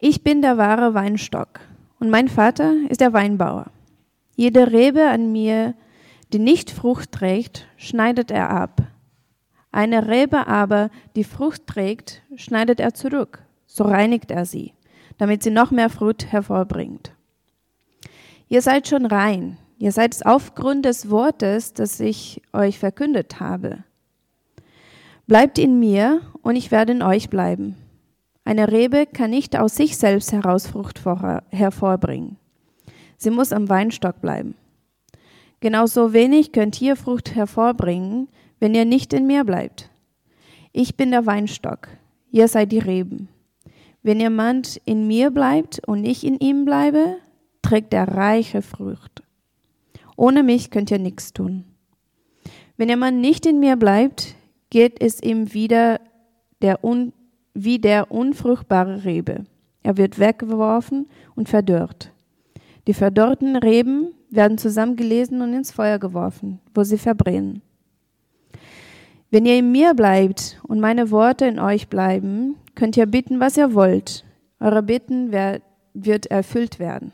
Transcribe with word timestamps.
Ich 0.00 0.22
bin 0.22 0.42
der 0.42 0.56
wahre 0.58 0.94
Weinstock 0.94 1.58
und 1.98 2.08
mein 2.08 2.28
Vater 2.28 2.72
ist 2.88 3.00
der 3.00 3.12
Weinbauer. 3.12 3.66
Jede 4.36 4.70
Rebe 4.70 5.08
an 5.08 5.32
mir, 5.32 5.74
die 6.32 6.38
nicht 6.38 6.70
Frucht 6.70 7.10
trägt, 7.10 7.66
schneidet 7.76 8.30
er 8.30 8.50
ab. 8.50 8.80
Eine 9.72 10.06
Rebe 10.06 10.46
aber, 10.46 10.90
die 11.16 11.24
Frucht 11.24 11.66
trägt, 11.66 12.22
schneidet 12.36 12.78
er 12.78 12.94
zurück, 12.94 13.42
so 13.66 13.82
reinigt 13.82 14.30
er 14.30 14.44
sie, 14.44 14.72
damit 15.18 15.42
sie 15.42 15.50
noch 15.50 15.72
mehr 15.72 15.90
Frucht 15.90 16.30
hervorbringt. 16.30 17.12
Ihr 18.48 18.62
seid 18.62 18.86
schon 18.86 19.04
rein, 19.04 19.58
ihr 19.78 19.90
seid 19.90 20.14
es 20.14 20.22
aufgrund 20.22 20.84
des 20.84 21.10
Wortes, 21.10 21.72
das 21.72 21.98
ich 21.98 22.40
euch 22.52 22.78
verkündet 22.78 23.40
habe. 23.40 23.82
Bleibt 25.26 25.58
in 25.58 25.80
mir 25.80 26.20
und 26.42 26.54
ich 26.54 26.70
werde 26.70 26.92
in 26.92 27.02
euch 27.02 27.30
bleiben. 27.30 27.74
Eine 28.48 28.72
Rebe 28.72 29.04
kann 29.04 29.28
nicht 29.28 29.58
aus 29.58 29.76
sich 29.76 29.98
selbst 29.98 30.32
heraus 30.32 30.66
Frucht 30.66 31.02
hervorbringen. 31.50 32.38
Sie 33.18 33.28
muss 33.28 33.52
am 33.52 33.68
Weinstock 33.68 34.22
bleiben. 34.22 34.54
Genauso 35.60 36.14
wenig 36.14 36.52
könnt 36.52 36.80
ihr 36.80 36.96
Frucht 36.96 37.34
hervorbringen, 37.34 38.28
wenn 38.58 38.74
ihr 38.74 38.86
nicht 38.86 39.12
in 39.12 39.26
mir 39.26 39.44
bleibt. 39.44 39.90
Ich 40.72 40.96
bin 40.96 41.10
der 41.10 41.26
Weinstock, 41.26 41.88
ihr 42.30 42.48
seid 42.48 42.72
die 42.72 42.78
Reben. 42.78 43.28
Wenn 44.02 44.18
jemand 44.18 44.80
in 44.86 45.06
mir 45.06 45.30
bleibt 45.30 45.86
und 45.86 46.06
ich 46.06 46.24
in 46.24 46.38
ihm 46.38 46.64
bleibe, 46.64 47.18
trägt 47.60 47.92
er 47.92 48.08
reiche 48.08 48.62
Frucht. 48.62 49.22
Ohne 50.16 50.42
mich 50.42 50.70
könnt 50.70 50.90
ihr 50.90 50.98
nichts 50.98 51.34
tun. 51.34 51.64
Wenn 52.78 52.88
jemand 52.88 53.20
nicht 53.20 53.44
in 53.44 53.60
mir 53.60 53.76
bleibt, 53.76 54.36
geht 54.70 55.02
es 55.02 55.22
ihm 55.22 55.52
wieder 55.52 56.00
der 56.62 56.82
un 56.82 57.12
wie 57.64 57.78
der 57.78 58.10
unfruchtbare 58.10 59.04
Rebe. 59.04 59.44
Er 59.82 59.96
wird 59.96 60.18
weggeworfen 60.18 61.08
und 61.34 61.48
verdorrt. 61.48 62.12
Die 62.86 62.94
verdorrten 62.94 63.56
Reben 63.56 64.14
werden 64.30 64.58
zusammengelesen 64.58 65.42
und 65.42 65.52
ins 65.52 65.72
Feuer 65.72 65.98
geworfen, 65.98 66.60
wo 66.74 66.84
sie 66.84 66.98
verbrennen. 66.98 67.62
Wenn 69.30 69.44
ihr 69.44 69.58
in 69.58 69.72
mir 69.72 69.94
bleibt 69.94 70.60
und 70.66 70.80
meine 70.80 71.10
Worte 71.10 71.46
in 71.46 71.58
euch 71.58 71.88
bleiben, 71.88 72.56
könnt 72.74 72.96
ihr 72.96 73.06
bitten, 73.06 73.40
was 73.40 73.56
ihr 73.56 73.74
wollt. 73.74 74.24
Eure 74.60 74.82
Bitten 74.82 75.32
wird 75.94 76.26
erfüllt 76.26 76.78
werden. 76.78 77.12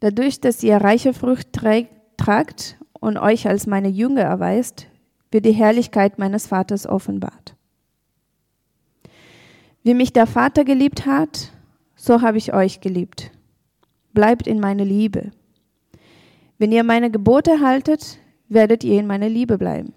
Dadurch, 0.00 0.40
dass 0.40 0.62
ihr 0.62 0.76
reiche 0.78 1.12
Frucht 1.12 1.52
tragt 1.52 2.78
und 2.98 3.18
euch 3.18 3.46
als 3.46 3.66
meine 3.66 3.88
Jünger 3.88 4.22
erweist, 4.22 4.86
wird 5.30 5.44
die 5.44 5.52
Herrlichkeit 5.52 6.18
meines 6.18 6.46
Vaters 6.46 6.86
offenbart. 6.86 7.54
Wie 9.82 9.94
mich 9.94 10.12
der 10.12 10.26
Vater 10.26 10.64
geliebt 10.64 11.06
hat, 11.06 11.52
so 11.96 12.22
habe 12.22 12.38
ich 12.38 12.54
euch 12.54 12.80
geliebt. 12.80 13.32
Bleibt 14.12 14.46
in 14.46 14.60
meine 14.60 14.84
Liebe. 14.84 15.32
Wenn 16.58 16.70
ihr 16.70 16.84
meine 16.84 17.10
Gebote 17.10 17.60
haltet, 17.60 18.18
werdet 18.48 18.84
ihr 18.84 19.00
in 19.00 19.06
meiner 19.06 19.28
Liebe 19.28 19.58
bleiben, 19.58 19.92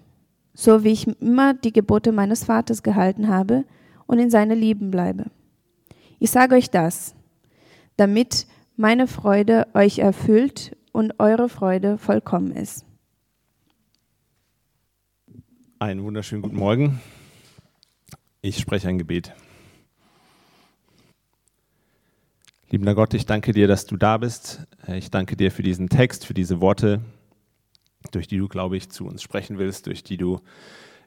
so 0.54 0.84
wie 0.84 0.92
ich 0.92 1.08
immer 1.22 1.54
die 1.54 1.74
Gebote 1.74 2.12
meines 2.12 2.46
Vaters 2.46 2.82
gehalten 2.82 3.28
habe 3.28 3.66
und 4.08 4.18
in 4.18 4.32
seiner 4.32 4.56
Liebe 4.56 4.86
bleibe. 4.86 5.26
Ich 6.20 6.32
sage 6.32 6.56
euch 6.56 6.72
das, 6.72 7.14
damit 7.98 8.48
meine 8.78 9.08
Freude 9.08 9.68
euch 9.74 10.00
erfüllt 10.00 10.76
und 10.92 11.20
eure 11.20 11.50
Freude 11.50 11.98
vollkommen 11.98 12.52
ist. 12.52 12.86
Einen 15.78 16.04
wunderschönen 16.04 16.42
guten 16.42 16.56
Morgen. 16.56 17.02
Ich 18.42 18.58
spreche 18.58 18.88
ein 18.88 18.98
Gebet. 18.98 19.34
Liebender 22.70 22.96
Gott, 22.96 23.14
ich 23.14 23.28
danke 23.28 23.52
dir, 23.52 23.68
dass 23.68 23.86
du 23.86 23.96
da 23.96 24.18
bist. 24.18 24.66
Ich 24.88 25.12
danke 25.12 25.38
dir 25.38 25.52
für 25.52 25.62
diesen 25.62 25.88
Text, 25.88 26.26
für 26.26 26.34
diese 26.34 26.62
Worte, 26.62 27.02
durch 28.12 28.28
die 28.28 28.38
du, 28.38 28.48
glaube 28.48 28.76
ich, 28.76 28.90
zu 28.90 29.06
uns 29.06 29.22
sprechen 29.22 29.60
willst, 29.60 29.86
durch 29.86 30.04
die 30.04 30.18
du 30.18 30.42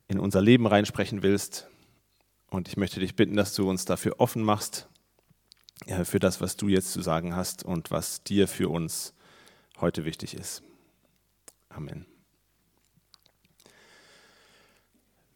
in 0.06 0.20
unser 0.20 0.40
Leben 0.40 0.66
reinsprechen 0.66 1.22
willst. 1.22 1.68
Und 2.48 2.68
ich 2.68 2.76
möchte 2.76 3.00
dich 3.00 3.16
bitten, 3.16 3.36
dass 3.36 3.54
du 3.54 3.68
uns 3.68 3.84
dafür 3.84 4.20
offen 4.20 4.42
machst, 4.42 4.88
für 6.04 6.20
das, 6.20 6.40
was 6.40 6.56
du 6.56 6.68
jetzt 6.68 6.92
zu 6.92 7.02
sagen 7.02 7.34
hast 7.34 7.64
und 7.64 7.90
was 7.90 8.22
dir 8.22 8.46
für 8.46 8.68
uns 8.68 9.14
heute 9.80 10.04
wichtig 10.04 10.34
ist. 10.34 10.62
Amen. 11.68 12.06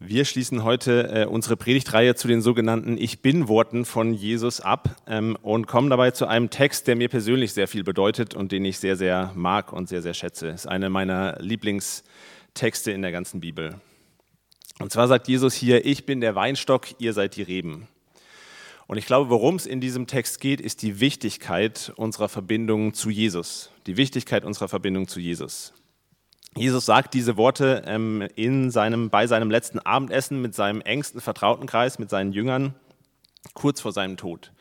Wir 0.05 0.25
schließen 0.25 0.65
heute 0.65 1.11
äh, 1.15 1.27
unsere 1.27 1.57
Predigtreihe 1.57 2.17
zu 2.17 2.27
den 2.27 2.43
sogenannten 2.43 2.99
Ich 2.99 3.23
bin-Worten 3.23 3.85
von 3.85 4.13
Jesus 4.13 4.61
ab 4.61 4.97
ähm, 5.07 5.39
und 5.43 5.69
kommen 5.69 5.91
dabei 5.91 6.11
zu 6.11 6.27
einem 6.27 6.51
Text, 6.51 6.89
der 6.89 6.97
mir 6.97 7.09
persönlich 7.09 7.53
sehr 7.53 7.69
viel 7.69 7.85
bedeutet 7.85 8.35
und 8.35 8.51
den 8.51 8.65
ich 8.65 8.81
sehr, 8.81 8.97
sehr 8.97 9.31
mag 9.37 9.73
und 9.73 9.89
sehr, 9.89 10.03
sehr 10.03 10.13
schätze. 10.13 10.49
Es 10.49 10.63
ist 10.63 10.67
einer 10.67 10.91
meiner 10.91 11.39
Lieblingstexte 11.39 12.91
in 12.91 13.03
der 13.03 13.13
ganzen 13.13 13.39
Bibel. 13.39 13.77
Und 14.81 14.91
zwar 14.91 15.07
sagt 15.07 15.29
Jesus 15.29 15.55
hier, 15.55 15.87
ich 15.87 16.05
bin 16.05 16.21
der 16.21 16.35
Weinstock, 16.35 16.89
ihr 16.99 17.13
seid 17.13 17.37
die 17.37 17.43
Reben. 17.43 17.87
Und 18.89 18.99
ich 18.99 19.07
glaube, 19.07 19.31
worum 19.31 19.55
es 19.55 19.67
in 19.67 19.81
diesem 19.81 20.09
Text 20.09 20.41
geht, 20.41 20.61
ist 20.61 20.83
die 20.83 20.99
Wichtigkeit 20.99 21.93
unserer 21.95 22.29
Verbindung 22.29 22.93
zu 22.93 23.09
Jesus. 23.09 23.71
Die 23.87 23.97
Wichtigkeit 23.97 24.45
unserer 24.45 24.67
Verbindung 24.67 25.07
zu 25.07 25.21
Jesus. 25.21 25.73
Jesus 26.57 26.85
sagt 26.85 27.15
diese 27.15 27.37
Worte 27.37 27.83
ähm, 27.87 28.29
in 28.35 28.71
seinem, 28.71 29.09
bei 29.09 29.27
seinem 29.27 29.51
letzten 29.51 29.79
Abendessen 29.79 30.43
mit 30.43 30.55
seinem 30.55 30.83
engsten 30.83 31.21
Vertrautenkreis, 31.21 31.99
mit 31.99 32.11
seinen 32.11 32.33
Jüngern, 32.33 32.75
kurz 33.55 33.81
vor 33.81 33.93
seinem 33.93 34.17
Tod. 34.17 34.53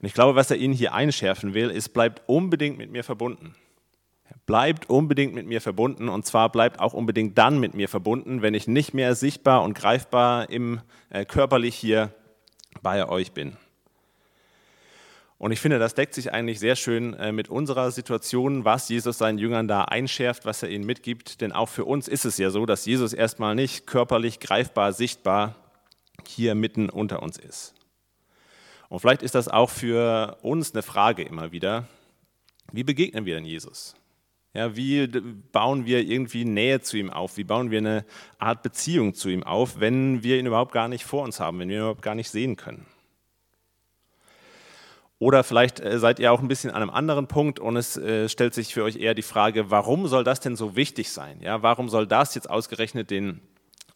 Und 0.00 0.06
ich 0.06 0.14
glaube, 0.14 0.34
was 0.34 0.50
er 0.50 0.56
ihnen 0.56 0.74
hier 0.74 0.92
einschärfen 0.92 1.54
will, 1.54 1.70
ist, 1.70 1.90
bleibt 1.90 2.22
unbedingt 2.26 2.78
mit 2.78 2.90
mir 2.90 3.04
verbunden. 3.04 3.54
Bleibt 4.46 4.90
unbedingt 4.90 5.34
mit 5.34 5.46
mir 5.46 5.60
verbunden 5.60 6.08
und 6.08 6.26
zwar 6.26 6.50
bleibt 6.50 6.80
auch 6.80 6.94
unbedingt 6.94 7.38
dann 7.38 7.60
mit 7.60 7.74
mir 7.74 7.88
verbunden, 7.88 8.42
wenn 8.42 8.54
ich 8.54 8.66
nicht 8.66 8.94
mehr 8.94 9.14
sichtbar 9.14 9.62
und 9.62 9.74
greifbar 9.74 10.50
im, 10.50 10.80
äh, 11.10 11.24
körperlich 11.24 11.76
hier 11.76 12.12
bei 12.82 13.08
euch 13.08 13.32
bin. 13.32 13.56
Und 15.40 15.52
ich 15.52 15.60
finde, 15.60 15.78
das 15.78 15.94
deckt 15.94 16.12
sich 16.12 16.34
eigentlich 16.34 16.60
sehr 16.60 16.76
schön 16.76 17.14
äh, 17.14 17.32
mit 17.32 17.48
unserer 17.48 17.90
Situation, 17.92 18.66
was 18.66 18.90
Jesus 18.90 19.16
seinen 19.16 19.38
Jüngern 19.38 19.68
da 19.68 19.84
einschärft, 19.84 20.44
was 20.44 20.62
er 20.62 20.68
ihnen 20.68 20.84
mitgibt. 20.84 21.40
Denn 21.40 21.50
auch 21.52 21.70
für 21.70 21.86
uns 21.86 22.08
ist 22.08 22.26
es 22.26 22.36
ja 22.36 22.50
so, 22.50 22.66
dass 22.66 22.84
Jesus 22.84 23.14
erstmal 23.14 23.54
nicht 23.54 23.86
körperlich 23.86 24.38
greifbar, 24.38 24.92
sichtbar 24.92 25.54
hier 26.28 26.54
mitten 26.54 26.90
unter 26.90 27.22
uns 27.22 27.38
ist. 27.38 27.72
Und 28.90 29.00
vielleicht 29.00 29.22
ist 29.22 29.34
das 29.34 29.48
auch 29.48 29.70
für 29.70 30.36
uns 30.42 30.74
eine 30.74 30.82
Frage 30.82 31.22
immer 31.22 31.52
wieder. 31.52 31.88
Wie 32.70 32.84
begegnen 32.84 33.24
wir 33.24 33.36
denn 33.36 33.46
Jesus? 33.46 33.94
Ja, 34.52 34.76
wie 34.76 35.06
bauen 35.06 35.86
wir 35.86 36.02
irgendwie 36.02 36.44
Nähe 36.44 36.82
zu 36.82 36.98
ihm 36.98 37.08
auf? 37.08 37.38
Wie 37.38 37.44
bauen 37.44 37.70
wir 37.70 37.78
eine 37.78 38.04
Art 38.38 38.62
Beziehung 38.62 39.14
zu 39.14 39.30
ihm 39.30 39.42
auf, 39.42 39.80
wenn 39.80 40.22
wir 40.22 40.38
ihn 40.38 40.44
überhaupt 40.44 40.72
gar 40.72 40.88
nicht 40.88 41.06
vor 41.06 41.22
uns 41.22 41.40
haben, 41.40 41.60
wenn 41.60 41.70
wir 41.70 41.76
ihn 41.76 41.80
überhaupt 41.80 42.02
gar 42.02 42.14
nicht 42.14 42.28
sehen 42.28 42.56
können? 42.56 42.84
Oder 45.20 45.44
vielleicht 45.44 45.80
äh, 45.80 45.98
seid 45.98 46.18
ihr 46.18 46.32
auch 46.32 46.40
ein 46.40 46.48
bisschen 46.48 46.70
an 46.70 46.80
einem 46.80 46.90
anderen 46.90 47.28
Punkt 47.28 47.60
und 47.60 47.76
es 47.76 47.96
äh, 47.98 48.28
stellt 48.30 48.54
sich 48.54 48.72
für 48.72 48.82
euch 48.82 48.96
eher 48.96 49.14
die 49.14 49.22
Frage, 49.22 49.70
warum 49.70 50.08
soll 50.08 50.24
das 50.24 50.40
denn 50.40 50.56
so 50.56 50.76
wichtig 50.76 51.10
sein? 51.10 51.40
Ja, 51.42 51.62
warum 51.62 51.90
soll 51.90 52.06
das 52.06 52.34
jetzt 52.34 52.48
ausgerechnet 52.48 53.10
den 53.10 53.42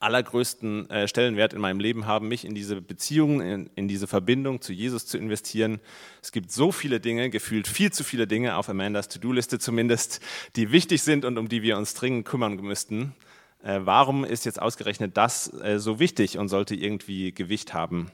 allergrößten 0.01 0.91
äh, 0.91 1.09
Stellenwert 1.09 1.55
in 1.55 1.62
meinem 1.62 1.81
Leben 1.81 2.07
haben, 2.07 2.29
mich 2.29 2.45
in 2.45 2.55
diese 2.55 2.83
Beziehung, 2.83 3.41
in, 3.41 3.71
in, 3.75 3.89
diese 3.89 4.07
Verbindung 4.07 4.61
zu 4.61 4.75
Jesus 4.75 5.07
zu 5.07 5.17
investieren. 5.17 5.81
Es 6.23 6.31
gibt 6.31 6.53
so 6.53 6.73
viele 6.73 7.01
Dinge, 7.01 7.31
gefühlt 7.31 7.67
viel 7.67 7.91
zu 7.91 8.05
viele 8.05 8.27
Dinge 8.27 8.56
auf 8.56 8.69
Amandas 8.69 9.09
To-Do-Liste 9.09 9.59
zumindest, 9.59 10.21
die 10.56 10.73
wichtig 10.73 11.03
sind 11.03 11.25
und 11.25 11.39
um 11.39 11.49
die 11.49 11.62
wir 11.62 11.79
uns 11.79 11.95
dringend 11.95 12.27
kümmern 12.27 12.56
müssten. 12.56 13.15
Äh, 13.62 13.81
warum 13.85 14.27
ist 14.27 14.45
jetzt 14.45 14.61
ausgerechnet 14.61 15.17
das 15.17 15.51
äh, 15.62 15.79
so 15.79 15.99
wichtig 15.99 16.37
und 16.37 16.49
sollte 16.49 16.75
irgendwie 16.75 17.33
Gewicht 17.33 17.73
haben, 17.73 18.11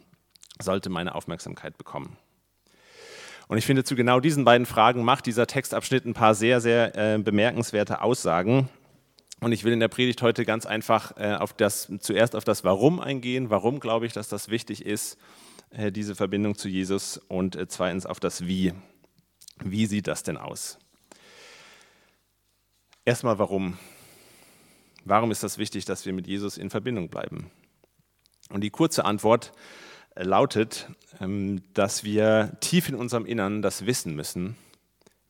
sollte 0.62 0.90
meine 0.90 1.16
Aufmerksamkeit 1.16 1.76
bekommen? 1.76 2.16
Und 3.50 3.58
ich 3.58 3.66
finde, 3.66 3.82
zu 3.82 3.96
genau 3.96 4.20
diesen 4.20 4.44
beiden 4.44 4.64
Fragen 4.64 5.02
macht 5.02 5.26
dieser 5.26 5.48
Textabschnitt 5.48 6.04
ein 6.04 6.14
paar 6.14 6.36
sehr, 6.36 6.60
sehr 6.60 6.96
äh, 6.96 7.18
bemerkenswerte 7.18 8.00
Aussagen. 8.00 8.68
Und 9.40 9.50
ich 9.50 9.64
will 9.64 9.72
in 9.72 9.80
der 9.80 9.88
Predigt 9.88 10.22
heute 10.22 10.44
ganz 10.44 10.66
einfach 10.66 11.16
äh, 11.16 11.34
auf 11.34 11.52
das, 11.52 11.90
zuerst 11.98 12.36
auf 12.36 12.44
das 12.44 12.62
Warum 12.62 13.00
eingehen. 13.00 13.50
Warum 13.50 13.80
glaube 13.80 14.06
ich, 14.06 14.12
dass 14.12 14.28
das 14.28 14.50
wichtig 14.50 14.86
ist, 14.86 15.18
äh, 15.70 15.90
diese 15.90 16.14
Verbindung 16.14 16.54
zu 16.54 16.68
Jesus? 16.68 17.20
Und 17.26 17.56
äh, 17.56 17.66
zweitens 17.66 18.06
auf 18.06 18.20
das 18.20 18.46
Wie. 18.46 18.72
Wie 19.64 19.86
sieht 19.86 20.06
das 20.06 20.22
denn 20.22 20.36
aus? 20.36 20.78
Erstmal 23.04 23.40
warum. 23.40 23.78
Warum 25.04 25.32
ist 25.32 25.42
das 25.42 25.58
wichtig, 25.58 25.86
dass 25.86 26.06
wir 26.06 26.12
mit 26.12 26.28
Jesus 26.28 26.56
in 26.56 26.70
Verbindung 26.70 27.08
bleiben? 27.08 27.50
Und 28.50 28.60
die 28.60 28.70
kurze 28.70 29.04
Antwort 29.04 29.50
lautet, 30.24 30.88
ähm, 31.20 31.62
dass 31.74 32.04
wir 32.04 32.56
tief 32.60 32.88
in 32.88 32.94
unserem 32.94 33.26
Innern 33.26 33.62
das 33.62 33.86
wissen 33.86 34.14
müssen, 34.14 34.56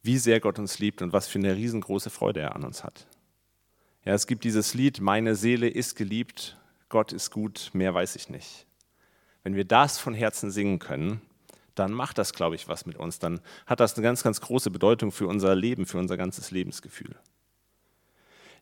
wie 0.03 0.19
sehr 0.19 0.41
Gott 0.41 0.59
uns 0.59 0.79
liebt 0.79 1.03
und 1.03 1.13
was 1.13 1.29
für 1.29 1.39
eine 1.39 1.55
riesengroße 1.55 2.11
Freude 2.11 2.41
er 2.41 2.57
an 2.57 2.65
uns 2.65 2.85
hat. 2.85 3.07
Ja, 4.05 4.15
es 4.15 4.27
gibt 4.27 4.45
dieses 4.45 4.75
Lied, 4.75 5.01
meine 5.01 5.35
Seele 5.35 5.69
ist 5.69 5.95
geliebt, 5.97 6.57
Gott 6.89 7.13
ist 7.13 7.31
gut, 7.31 7.71
mehr 7.73 7.93
weiß 7.93 8.17
ich 8.17 8.29
nicht. 8.29 8.67
Wenn 9.43 9.55
wir 9.55 9.65
das 9.65 9.99
von 9.99 10.15
Herzen 10.15 10.51
singen 10.51 10.79
können, 10.79 11.21
dann 11.75 11.93
macht 11.93 12.19
das, 12.19 12.33
glaube 12.33 12.57
ich, 12.57 12.69
was 12.69 12.87
mit 12.87 12.97
uns. 12.97 13.19
Dann 13.19 13.41
hat 13.67 13.81
das 13.81 13.95
eine 13.95 14.03
ganz, 14.03 14.23
ganz 14.23 14.41
große 14.41 14.71
Bedeutung 14.71 15.13
für 15.13 15.27
unser 15.27 15.55
Leben, 15.55 15.87
für 15.87 15.99
unser 15.99 16.17
ganzes 16.17 16.51
Lebensgefühl. 16.51 17.15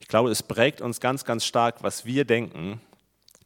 Ich 0.00 0.08
glaube, 0.08 0.30
es 0.30 0.42
prägt 0.42 0.80
uns 0.80 1.00
ganz, 1.00 1.24
ganz 1.24 1.44
stark, 1.44 1.82
was 1.82 2.04
wir 2.04 2.24
denken, 2.24 2.80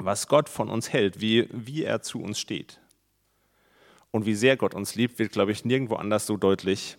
was 0.05 0.29
Gott 0.29 0.49
von 0.49 0.69
uns 0.69 0.93
hält, 0.93 1.21
wie, 1.21 1.49
wie 1.53 1.85
er 1.85 2.03
zu 2.03 2.21
uns 2.21 2.39
steht. 2.39 2.81
Und 4.11 4.27
wie 4.27 4.35
sehr 4.35 4.57
Gott 4.57 4.75
uns 4.75 4.95
liebt, 4.95 5.19
wird, 5.19 5.33
glaube 5.33 5.53
ich, 5.53 5.65
nirgendwo 5.65 5.95
anders 5.95 6.27
so 6.27 6.37
deutlich 6.37 6.97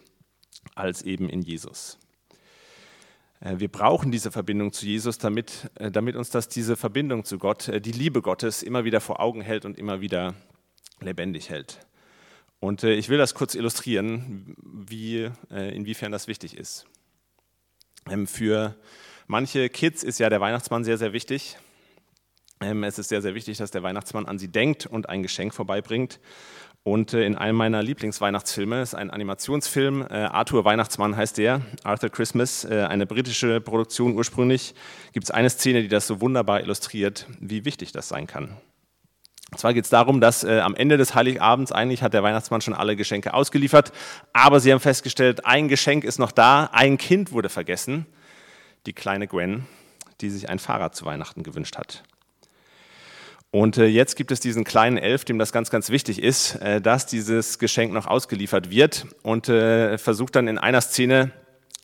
als 0.75 1.01
eben 1.03 1.29
in 1.29 1.41
Jesus. 1.41 1.99
Äh, 3.43 3.59
wir 3.59 3.67
brauchen 3.67 4.11
diese 4.11 4.31
Verbindung 4.31 4.73
zu 4.73 4.85
Jesus, 4.85 5.17
damit, 5.17 5.69
äh, 5.75 5.91
damit 5.91 6.15
uns 6.15 6.29
das 6.29 6.47
diese 6.47 6.75
Verbindung 6.75 7.25
zu 7.25 7.37
Gott, 7.37 7.67
äh, 7.67 7.81
die 7.81 7.91
Liebe 7.91 8.21
Gottes 8.21 8.63
immer 8.63 8.85
wieder 8.85 9.01
vor 9.01 9.19
Augen 9.19 9.41
hält 9.41 9.65
und 9.65 9.77
immer 9.77 10.01
wieder 10.01 10.33
lebendig 11.01 11.49
hält. 11.49 11.85
Und 12.59 12.83
ich 12.83 13.09
will 13.09 13.17
das 13.17 13.33
kurz 13.33 13.55
illustrieren, 13.55 14.55
wie, 14.63 15.29
inwiefern 15.49 16.13
das 16.13 16.29
wichtig 16.29 16.55
ist. 16.55 16.85
Ähm, 18.09 18.25
für 18.25 18.77
manche 19.27 19.67
Kids 19.67 20.01
ist 20.01 20.17
ja 20.19 20.29
der 20.29 20.39
Weihnachtsmann 20.39 20.85
sehr, 20.85 20.97
sehr 20.97 21.11
wichtig. 21.11 21.57
Ähm, 22.63 22.83
es 22.83 22.97
ist 22.97 23.09
sehr, 23.09 23.21
sehr 23.21 23.35
wichtig, 23.35 23.57
dass 23.57 23.71
der 23.71 23.83
Weihnachtsmann 23.83 24.25
an 24.25 24.39
sie 24.39 24.47
denkt 24.47 24.85
und 24.85 25.09
ein 25.09 25.21
Geschenk 25.21 25.53
vorbeibringt. 25.53 26.19
Und 26.83 27.13
in 27.13 27.35
einem 27.35 27.57
meiner 27.57 27.81
Lieblingsweihnachtsfilme, 27.81 28.81
ist 28.81 28.93
ein 28.93 29.09
Animationsfilm, 29.09 30.05
Arthur 30.09 30.65
Weihnachtsmann 30.65 31.15
heißt 31.15 31.37
der, 31.37 31.61
Arthur 31.85 32.09
Christmas, 32.09 32.65
eine 32.65 33.05
britische 33.05 33.61
Produktion 33.61 34.17
ursprünglich, 34.17 34.75
gibt 35.13 35.23
es 35.23 35.31
eine 35.31 35.49
Szene, 35.49 35.81
die 35.81 35.87
das 35.87 36.07
so 36.07 36.19
wunderbar 36.19 36.59
illustriert, 36.59 37.25
wie 37.39 37.63
wichtig 37.63 37.93
das 37.93 38.09
sein 38.09 38.27
kann. 38.27 38.57
Und 39.53 39.59
zwar 39.59 39.75
geht 39.75 39.83
es 39.83 39.91
darum, 39.91 40.19
dass 40.19 40.43
äh, 40.43 40.61
am 40.61 40.75
Ende 40.75 40.97
des 40.97 41.13
Heiligabends 41.13 41.71
eigentlich 41.71 42.01
hat 42.01 42.15
der 42.15 42.23
Weihnachtsmann 42.23 42.61
schon 42.61 42.73
alle 42.73 42.95
Geschenke 42.95 43.35
ausgeliefert, 43.35 43.93
aber 44.33 44.59
sie 44.59 44.71
haben 44.71 44.79
festgestellt, 44.79 45.45
ein 45.45 45.67
Geschenk 45.67 46.03
ist 46.03 46.17
noch 46.17 46.31
da, 46.31 46.71
ein 46.73 46.97
Kind 46.97 47.31
wurde 47.31 47.49
vergessen, 47.49 48.07
die 48.87 48.93
kleine 48.93 49.27
Gwen, 49.27 49.67
die 50.21 50.31
sich 50.31 50.49
ein 50.49 50.57
Fahrrad 50.57 50.95
zu 50.95 51.05
Weihnachten 51.05 51.43
gewünscht 51.43 51.77
hat. 51.77 52.01
Und 53.53 53.77
äh, 53.77 53.85
jetzt 53.85 54.15
gibt 54.15 54.31
es 54.31 54.39
diesen 54.39 54.63
kleinen 54.63 54.97
Elf, 54.97 55.25
dem 55.25 55.37
das 55.37 55.51
ganz, 55.51 55.69
ganz 55.69 55.91
wichtig 55.91 56.23
ist, 56.23 56.55
äh, 56.55 56.81
dass 56.81 57.05
dieses 57.05 57.59
Geschenk 57.59 57.93
noch 57.93 58.07
ausgeliefert 58.07 58.71
wird. 58.71 59.05
Und 59.21 59.47
äh, 59.47 59.99
versucht 59.99 60.35
dann 60.35 60.47
in 60.47 60.57
einer 60.57 60.81
Szene 60.81 61.31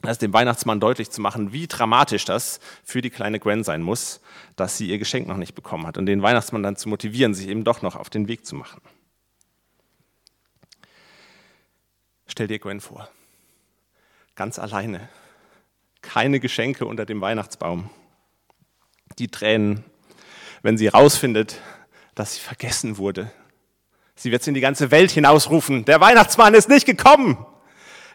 das 0.02 0.18
dem 0.18 0.34
Weihnachtsmann 0.34 0.80
deutlich 0.80 1.12
zu 1.12 1.22
machen, 1.22 1.54
wie 1.54 1.68
dramatisch 1.68 2.26
das 2.26 2.60
für 2.84 3.04
die 3.04 3.12
kleine 3.12 3.40
Gwen 3.40 3.64
sein 3.64 3.84
muss, 3.84 4.20
dass 4.56 4.78
sie 4.80 4.90
ihr 4.90 4.98
Geschenk 4.98 5.28
noch 5.28 5.38
nicht 5.38 5.54
bekommen 5.54 5.86
hat. 5.86 6.00
Und 6.00 6.08
den 6.08 6.24
Weihnachtsmann 6.24 6.64
dann 6.64 6.76
zu 6.76 6.90
motivieren, 6.90 7.36
sich 7.36 7.48
eben 7.48 7.64
doch 7.64 7.84
noch 7.84 7.96
auf 7.96 8.10
den 8.10 8.28
Weg 8.28 8.48
zu 8.48 8.56
machen. 8.56 8.82
Stell 12.26 12.48
dir 12.48 12.58
Gwen 12.58 12.82
vor, 12.82 13.08
ganz 14.34 14.58
alleine, 14.58 15.08
keine 16.02 16.40
Geschenke 16.40 16.88
unter 16.88 17.06
dem 17.06 17.22
Weihnachtsbaum, 17.22 17.92
die 19.20 19.28
Tränen, 19.28 19.84
wenn 20.62 20.78
sie 20.78 20.86
herausfindet, 20.86 21.58
dass 22.16 22.36
sie 22.36 22.42
vergessen 22.42 22.98
wurde. 22.98 23.32
Sie 24.16 24.32
wird 24.32 24.42
es 24.42 24.48
in 24.48 24.54
die 24.54 24.62
ganze 24.62 24.92
Welt 24.92 25.12
hinausrufen, 25.12 25.86
der 25.86 26.02
Weihnachtsmann 26.02 26.54
ist 26.54 26.70
nicht 26.70 26.86
gekommen. 26.86 27.38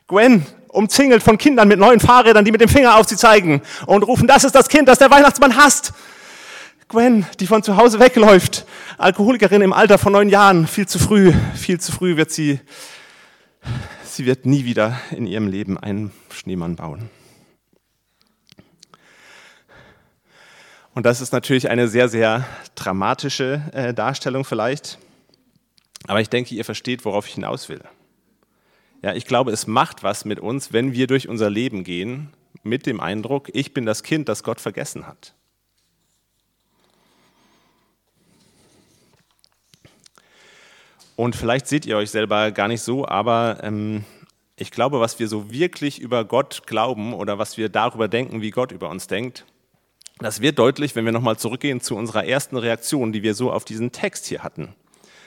Gwen, 0.06 0.44
umzingelt 0.68 1.22
von 1.22 1.38
Kindern 1.38 1.68
mit 1.68 1.78
neuen 1.78 2.00
Fahrrädern, 2.00 2.44
die 2.44 2.52
mit 2.52 2.60
dem 2.60 2.68
Finger 2.68 2.96
auf 2.96 3.08
sie 3.08 3.16
zeigen 3.16 3.62
und 3.86 4.02
rufen, 4.02 4.26
das 4.26 4.44
ist 4.44 4.54
das 4.54 4.68
Kind, 4.68 4.88
das 4.88 4.98
der 4.98 5.10
Weihnachtsmann 5.10 5.56
hasst. 5.56 5.94
Gwen, 6.88 7.24
die 7.40 7.46
von 7.46 7.62
zu 7.62 7.76
Hause 7.76 8.00
wegläuft, 8.00 8.66
Alkoholikerin 8.98 9.62
im 9.62 9.72
Alter 9.72 9.96
von 9.96 10.12
neun 10.12 10.28
Jahren, 10.28 10.66
viel 10.66 10.86
zu 10.86 10.98
früh, 10.98 11.32
viel 11.54 11.80
zu 11.80 11.92
früh 11.92 12.16
wird 12.16 12.30
sie, 12.30 12.60
sie 14.04 14.26
wird 14.26 14.44
nie 14.44 14.64
wieder 14.66 15.00
in 15.10 15.26
ihrem 15.26 15.48
Leben 15.48 15.78
einen 15.78 16.12
Schneemann 16.30 16.76
bauen. 16.76 17.08
Und 20.94 21.04
das 21.04 21.20
ist 21.20 21.32
natürlich 21.32 21.68
eine 21.68 21.88
sehr, 21.88 22.08
sehr 22.08 22.46
dramatische 22.76 23.62
äh, 23.72 23.92
Darstellung 23.92 24.44
vielleicht. 24.44 24.98
Aber 26.06 26.20
ich 26.20 26.28
denke, 26.28 26.54
ihr 26.54 26.64
versteht, 26.64 27.04
worauf 27.04 27.26
ich 27.26 27.34
hinaus 27.34 27.68
will. 27.68 27.82
Ja, 29.02 29.12
ich 29.12 29.26
glaube, 29.26 29.50
es 29.50 29.66
macht 29.66 30.04
was 30.04 30.24
mit 30.24 30.38
uns, 30.38 30.72
wenn 30.72 30.92
wir 30.92 31.08
durch 31.08 31.28
unser 31.28 31.50
Leben 31.50 31.82
gehen 31.82 32.32
mit 32.62 32.86
dem 32.86 33.00
Eindruck, 33.00 33.50
ich 33.52 33.74
bin 33.74 33.84
das 33.84 34.02
Kind, 34.04 34.28
das 34.28 34.44
Gott 34.44 34.60
vergessen 34.60 35.06
hat. 35.06 35.34
Und 41.16 41.36
vielleicht 41.36 41.66
seht 41.66 41.86
ihr 41.86 41.96
euch 41.96 42.10
selber 42.10 42.50
gar 42.50 42.68
nicht 42.68 42.80
so, 42.82 43.06
aber 43.06 43.58
ähm, 43.62 44.04
ich 44.56 44.70
glaube, 44.70 45.00
was 45.00 45.18
wir 45.18 45.28
so 45.28 45.50
wirklich 45.50 46.00
über 46.00 46.24
Gott 46.24 46.66
glauben 46.66 47.14
oder 47.14 47.38
was 47.38 47.56
wir 47.56 47.68
darüber 47.68 48.08
denken, 48.08 48.42
wie 48.42 48.50
Gott 48.50 48.72
über 48.72 48.88
uns 48.88 49.06
denkt, 49.06 49.44
das 50.18 50.40
wird 50.40 50.58
deutlich, 50.58 50.94
wenn 50.94 51.04
wir 51.04 51.12
nochmal 51.12 51.36
zurückgehen 51.36 51.80
zu 51.80 51.96
unserer 51.96 52.24
ersten 52.24 52.56
Reaktion, 52.56 53.12
die 53.12 53.22
wir 53.22 53.34
so 53.34 53.50
auf 53.52 53.64
diesen 53.64 53.92
Text 53.92 54.26
hier 54.26 54.42
hatten. 54.42 54.74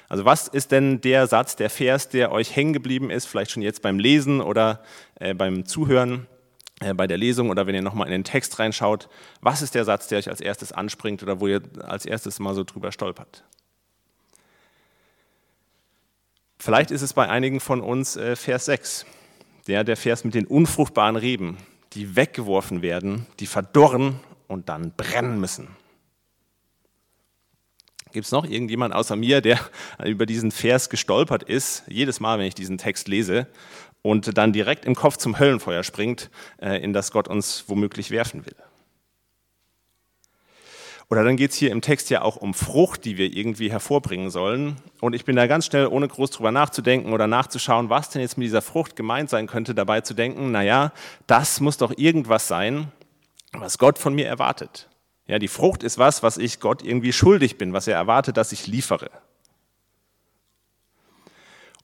Also 0.10 0.24
was 0.24 0.48
ist 0.48 0.72
denn 0.72 1.02
der 1.02 1.28
Satz, 1.28 1.58
der 1.58 1.70
Vers, 1.70 2.10
der 2.10 2.32
euch 2.32 2.56
hängen 2.56 2.74
geblieben 2.74 3.10
ist, 3.10 3.26
vielleicht 3.26 3.52
schon 3.52 3.62
jetzt 3.62 3.82
beim 3.82 4.00
Lesen 4.00 4.40
oder 4.40 4.84
äh, 5.20 5.34
beim 5.34 5.66
Zuhören, 5.66 6.28
äh, 6.80 6.94
bei 6.94 7.08
der 7.08 7.18
Lesung 7.18 7.50
oder 7.50 7.68
wenn 7.68 7.76
ihr 7.76 7.82
nochmal 7.82 8.08
in 8.08 8.14
den 8.14 8.24
Text 8.24 8.58
reinschaut, 8.60 9.10
was 9.42 9.62
ist 9.62 9.76
der 9.76 9.84
Satz, 9.84 10.08
der 10.08 10.20
euch 10.20 10.30
als 10.30 10.40
erstes 10.40 10.72
anspringt 10.72 11.24
oder 11.24 11.42
wo 11.42 11.48
ihr 11.48 11.62
als 11.82 12.06
erstes 12.06 12.40
mal 12.40 12.56
so 12.56 12.64
drüber 12.64 12.94
stolpert? 12.94 13.44
Vielleicht 16.60 16.92
ist 16.92 17.02
es 17.02 17.14
bei 17.14 17.28
einigen 17.28 17.60
von 17.60 17.82
uns 17.82 18.16
äh, 18.16 18.38
Vers 18.38 18.66
6, 18.66 19.06
der, 19.68 19.84
der 19.84 19.98
Vers 19.98 20.24
mit 20.24 20.34
den 20.34 20.48
unfruchtbaren 20.48 21.18
Reben, 21.18 21.58
die 21.94 22.16
weggeworfen 22.16 22.82
werden, 22.82 23.26
die 23.40 23.48
verdorren 23.48 24.22
und 24.48 24.70
dann 24.70 24.94
brennen 24.96 25.40
müssen. 25.40 25.70
Gibt 28.12 28.26
es 28.26 28.32
noch 28.32 28.46
irgendjemand 28.46 28.94
außer 28.94 29.16
mir, 29.16 29.42
der 29.42 29.60
über 30.06 30.26
diesen 30.26 30.52
Vers 30.52 30.90
gestolpert 30.90 31.44
ist, 31.44 31.84
jedes 31.88 32.20
Mal, 32.20 32.40
wenn 32.40 32.46
ich 32.46 32.56
diesen 32.56 32.78
Text 32.78 33.08
lese, 33.08 33.48
und 34.02 34.38
dann 34.38 34.54
direkt 34.54 34.86
im 34.86 34.96
Kopf 34.96 35.18
zum 35.18 35.38
Höllenfeuer 35.38 35.84
springt, 35.84 36.30
äh, 36.62 36.82
in 36.82 36.94
das 36.94 37.12
Gott 37.12 37.28
uns 37.28 37.66
womöglich 37.68 38.12
werfen 38.12 38.46
will? 38.46 38.56
Oder 41.10 41.24
dann 41.24 41.38
geht 41.38 41.52
es 41.52 41.58
hier 41.58 41.72
im 41.72 41.82
Text 41.82 42.10
ja 42.10 42.22
auch 42.22 42.36
um 42.36 42.54
Frucht, 42.54 43.06
die 43.06 43.18
wir 43.18 43.34
irgendwie 43.34 43.72
hervorbringen 43.72 44.30
sollen. 44.30 44.76
Und 45.00 45.14
ich 45.14 45.24
bin 45.24 45.38
da 45.38 45.48
ganz 45.48 45.66
schnell, 45.66 45.88
ohne 45.88 46.08
groß 46.08 46.32
drüber 46.32 46.52
nachzudenken 46.52 47.14
oder 47.14 47.28
nachzuschauen, 47.28 47.90
was 47.90 48.10
denn 48.10 48.22
jetzt 48.22 48.38
mit 48.38 48.46
dieser 48.46 48.62
Frucht 48.62 48.98
gemeint 48.98 49.30
sein 49.30 49.48
könnte, 49.48 49.74
dabei 49.74 50.02
zu 50.02 50.14
denken, 50.14 50.52
naja, 50.52 50.92
das 51.26 51.62
muss 51.62 51.78
doch 51.78 51.94
irgendwas 51.96 52.50
sein, 52.50 52.92
was 53.54 53.78
Gott 53.78 53.98
von 53.98 54.14
mir 54.14 54.28
erwartet. 54.28 54.90
Ja, 55.28 55.40
die 55.40 55.48
Frucht 55.48 55.84
ist 55.84 55.98
was, 55.98 56.24
was 56.24 56.38
ich 56.38 56.60
Gott 56.60 56.84
irgendwie 56.84 57.14
schuldig 57.14 57.58
bin, 57.58 57.74
was 57.74 57.88
er 57.88 57.96
erwartet, 57.96 58.38
dass 58.38 58.52
ich 58.52 58.68
liefere. 58.68 59.10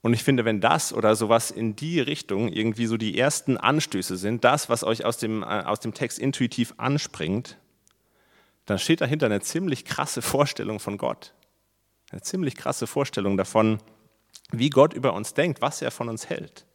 Und 0.01 0.13
ich 0.13 0.23
finde, 0.23 0.43
wenn 0.43 0.59
das 0.59 0.93
oder 0.93 1.15
sowas 1.15 1.49
in 1.49 1.77
die 1.77 2.01
Richtung 2.01 2.49
irgendwie 2.49 2.87
so 2.87 2.97
die 2.97 3.17
ersten 3.17 3.57
Anstöße 3.57 4.17
sind, 4.17 4.43
das, 4.43 4.69
was 4.69 4.83
euch 4.83 5.05
aus 5.05 5.17
dem, 5.17 5.43
äh, 5.43 5.45
aus 5.45 5.79
dem 5.79 5.93
Text 5.93 6.19
intuitiv 6.19 6.73
anspringt, 6.77 7.57
dann 8.65 8.79
steht 8.79 9.01
dahinter 9.01 9.27
eine 9.27 9.41
ziemlich 9.41 9.85
krasse 9.85 10.21
Vorstellung 10.21 10.79
von 10.79 10.97
Gott. 10.97 11.33
Eine 12.11 12.21
ziemlich 12.21 12.55
krasse 12.55 12.85
Vorstellung 12.85 13.37
davon, 13.37 13.79
wie 14.51 14.69
Gott 14.69 14.93
über 14.93 15.13
uns 15.13 15.33
denkt, 15.33 15.61
was 15.61 15.81
er 15.81 15.91
von 15.91 16.09
uns 16.09 16.29
hält. 16.29 16.65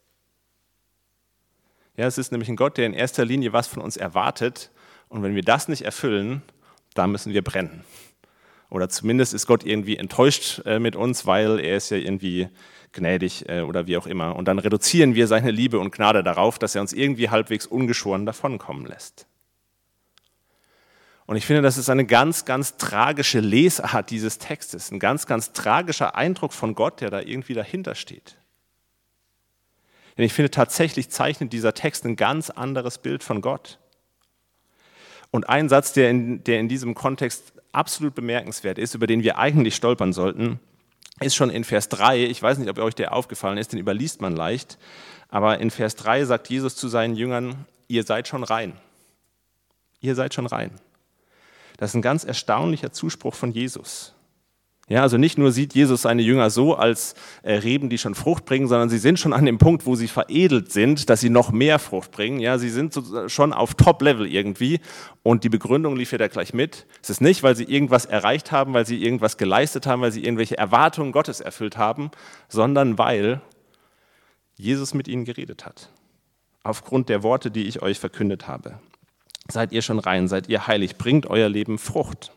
Ja, 1.95 2.07
es 2.07 2.17
ist 2.17 2.31
nämlich 2.31 2.49
ein 2.49 2.55
Gott, 2.55 2.77
der 2.77 2.85
in 2.85 2.93
erster 2.93 3.25
Linie 3.25 3.53
was 3.53 3.67
von 3.67 3.81
uns 3.81 3.95
erwartet. 3.95 4.71
Und 5.09 5.23
wenn 5.23 5.35
wir 5.35 5.41
das 5.43 5.67
nicht 5.67 5.81
erfüllen, 5.81 6.41
da 6.93 7.07
müssen 7.07 7.33
wir 7.33 7.43
brennen. 7.43 7.83
Oder 8.69 8.89
zumindest 8.89 9.33
ist 9.33 9.47
Gott 9.47 9.65
irgendwie 9.65 9.97
enttäuscht 9.97 10.61
äh, 10.65 10.79
mit 10.79 10.95
uns, 10.95 11.25
weil 11.25 11.59
er 11.59 11.77
ist 11.77 11.89
ja 11.89 11.97
irgendwie 11.97 12.49
gnädig 12.91 13.49
äh, 13.49 13.61
oder 13.61 13.87
wie 13.87 13.97
auch 13.97 14.05
immer. 14.05 14.35
Und 14.35 14.47
dann 14.47 14.59
reduzieren 14.59 15.15
wir 15.15 15.27
seine 15.27 15.51
Liebe 15.51 15.79
und 15.79 15.91
Gnade 15.91 16.23
darauf, 16.23 16.59
dass 16.59 16.75
er 16.75 16.81
uns 16.81 16.93
irgendwie 16.93 17.29
halbwegs 17.29 17.65
ungeschoren 17.65 18.25
davonkommen 18.25 18.85
lässt. 18.85 19.25
Und 21.25 21.35
ich 21.35 21.45
finde, 21.45 21.61
das 21.61 21.77
ist 21.77 21.89
eine 21.89 22.05
ganz, 22.05 22.45
ganz 22.45 22.77
tragische 22.77 23.39
Lesart 23.39 24.09
dieses 24.09 24.39
Textes, 24.39 24.91
ein 24.91 24.99
ganz, 24.99 25.27
ganz 25.27 25.53
tragischer 25.53 26.15
Eindruck 26.15 26.53
von 26.53 26.73
Gott, 26.73 27.01
der 27.01 27.11
da 27.11 27.21
irgendwie 27.21 27.53
dahinter 27.53 27.93
steht. 27.93 28.35
Denn 30.17 30.25
ich 30.25 30.33
finde, 30.33 30.49
tatsächlich 30.49 31.09
zeichnet 31.09 31.53
dieser 31.53 31.73
Text 31.75 32.03
ein 32.05 32.15
ganz 32.15 32.49
anderes 32.49 32.97
Bild 32.97 33.23
von 33.23 33.41
Gott. 33.41 33.79
Und 35.31 35.49
ein 35.49 35.69
Satz, 35.69 35.93
der 35.93 36.09
in, 36.09 36.43
der 36.43 36.59
in 36.59 36.67
diesem 36.67 36.95
Kontext 36.95 37.53
absolut 37.71 38.15
bemerkenswert 38.15 38.77
ist, 38.77 38.95
über 38.95 39.07
den 39.07 39.23
wir 39.23 39.37
eigentlich 39.37 39.75
stolpern 39.75 40.13
sollten, 40.13 40.59
ist 41.19 41.35
schon 41.35 41.49
in 41.49 41.63
Vers 41.63 41.89
3. 41.89 42.25
Ich 42.25 42.41
weiß 42.41 42.57
nicht, 42.57 42.69
ob 42.69 42.79
euch 42.79 42.95
der 42.95 43.13
aufgefallen 43.13 43.57
ist, 43.57 43.73
den 43.73 43.79
überliest 43.79 44.21
man 44.21 44.35
leicht. 44.35 44.77
Aber 45.27 45.59
in 45.59 45.69
Vers 45.69 45.95
3 45.95 46.25
sagt 46.25 46.49
Jesus 46.49 46.75
zu 46.75 46.87
seinen 46.87 47.15
Jüngern, 47.15 47.65
ihr 47.87 48.03
seid 48.03 48.27
schon 48.27 48.43
rein. 48.43 48.73
Ihr 49.99 50.15
seid 50.15 50.33
schon 50.33 50.47
rein. 50.47 50.71
Das 51.77 51.91
ist 51.91 51.95
ein 51.95 52.01
ganz 52.01 52.23
erstaunlicher 52.23 52.91
Zuspruch 52.91 53.35
von 53.35 53.51
Jesus. 53.51 54.13
Ja, 54.89 55.03
also 55.03 55.17
nicht 55.17 55.37
nur 55.37 55.51
sieht 55.51 55.75
Jesus 55.75 56.01
seine 56.01 56.23
Jünger 56.23 56.49
so 56.49 56.73
als 56.73 57.13
äh, 57.43 57.53
Reben, 57.53 57.89
die 57.89 57.99
schon 57.99 58.15
Frucht 58.15 58.45
bringen, 58.45 58.67
sondern 58.67 58.89
sie 58.89 58.97
sind 58.97 59.19
schon 59.19 59.33
an 59.33 59.45
dem 59.45 59.59
Punkt, 59.59 59.85
wo 59.85 59.93
sie 59.93 60.07
veredelt 60.07 60.71
sind, 60.71 61.11
dass 61.11 61.21
sie 61.21 61.29
noch 61.29 61.51
mehr 61.51 61.77
Frucht 61.77 62.09
bringen. 62.09 62.39
Ja, 62.39 62.57
sie 62.57 62.69
sind 62.69 62.93
so, 62.93 63.29
schon 63.29 63.53
auf 63.53 63.75
Top-Level 63.75 64.25
irgendwie. 64.25 64.79
Und 65.21 65.43
die 65.43 65.49
Begründung 65.49 65.95
liefert 65.95 66.21
er 66.21 66.29
gleich 66.29 66.55
mit. 66.55 66.87
Es 67.03 67.11
ist 67.11 67.21
nicht, 67.21 67.43
weil 67.43 67.55
sie 67.55 67.65
irgendwas 67.65 68.05
erreicht 68.05 68.51
haben, 68.51 68.73
weil 68.73 68.87
sie 68.87 69.03
irgendwas 69.03 69.37
geleistet 69.37 69.85
haben, 69.85 70.01
weil 70.01 70.11
sie 70.11 70.23
irgendwelche 70.23 70.57
Erwartungen 70.57 71.11
Gottes 71.11 71.39
erfüllt 71.39 71.77
haben, 71.77 72.09
sondern 72.47 72.97
weil 72.97 73.41
Jesus 74.55 74.95
mit 74.95 75.07
ihnen 75.07 75.23
geredet 75.23 75.67
hat. 75.67 75.89
Aufgrund 76.63 77.09
der 77.09 77.21
Worte, 77.21 77.51
die 77.51 77.67
ich 77.67 77.83
euch 77.83 77.99
verkündet 77.99 78.47
habe. 78.47 78.79
Seid 79.51 79.71
ihr 79.71 79.83
schon 79.83 79.99
rein, 79.99 80.27
seid 80.27 80.49
ihr 80.49 80.65
heilig, 80.65 80.97
bringt 80.97 81.27
euer 81.27 81.47
Leben 81.47 81.77
Frucht. 81.77 82.31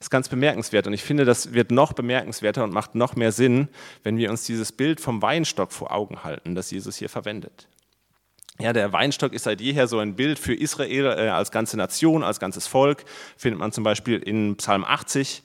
Ist 0.00 0.10
ganz 0.10 0.30
bemerkenswert 0.30 0.86
und 0.86 0.94
ich 0.94 1.02
finde, 1.02 1.26
das 1.26 1.52
wird 1.52 1.70
noch 1.70 1.92
bemerkenswerter 1.92 2.64
und 2.64 2.72
macht 2.72 2.94
noch 2.94 3.16
mehr 3.16 3.32
Sinn, 3.32 3.68
wenn 4.02 4.16
wir 4.16 4.30
uns 4.30 4.44
dieses 4.44 4.72
Bild 4.72 4.98
vom 4.98 5.20
Weinstock 5.20 5.72
vor 5.72 5.92
Augen 5.92 6.24
halten, 6.24 6.54
das 6.54 6.70
Jesus 6.70 6.96
hier 6.96 7.10
verwendet. 7.10 7.68
Ja, 8.58 8.72
der 8.72 8.92
Weinstock 8.92 9.32
ist 9.32 9.44
seit 9.44 9.60
jeher 9.60 9.88
so 9.88 9.98
ein 9.98 10.16
Bild 10.16 10.38
für 10.38 10.54
Israel 10.54 11.06
äh, 11.06 11.28
als 11.28 11.50
ganze 11.50 11.76
Nation, 11.76 12.22
als 12.22 12.40
ganzes 12.40 12.66
Volk. 12.66 13.04
Findet 13.36 13.58
man 13.58 13.72
zum 13.72 13.84
Beispiel 13.84 14.18
in 14.18 14.56
Psalm 14.56 14.84
80. 14.84 15.42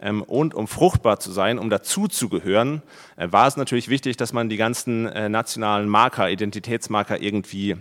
Ähm, 0.00 0.22
und 0.22 0.54
um 0.54 0.66
fruchtbar 0.66 1.20
zu 1.20 1.30
sein, 1.30 1.58
um 1.58 1.70
dazuzugehören, 1.70 2.82
äh, 3.16 3.28
war 3.30 3.46
es 3.46 3.56
natürlich 3.56 3.88
wichtig, 3.88 4.16
dass 4.16 4.32
man 4.32 4.48
die 4.48 4.56
ganzen 4.56 5.06
äh, 5.06 5.28
nationalen 5.28 5.88
Marker, 5.88 6.30
Identitätsmarker 6.30 7.20
irgendwie 7.20 7.76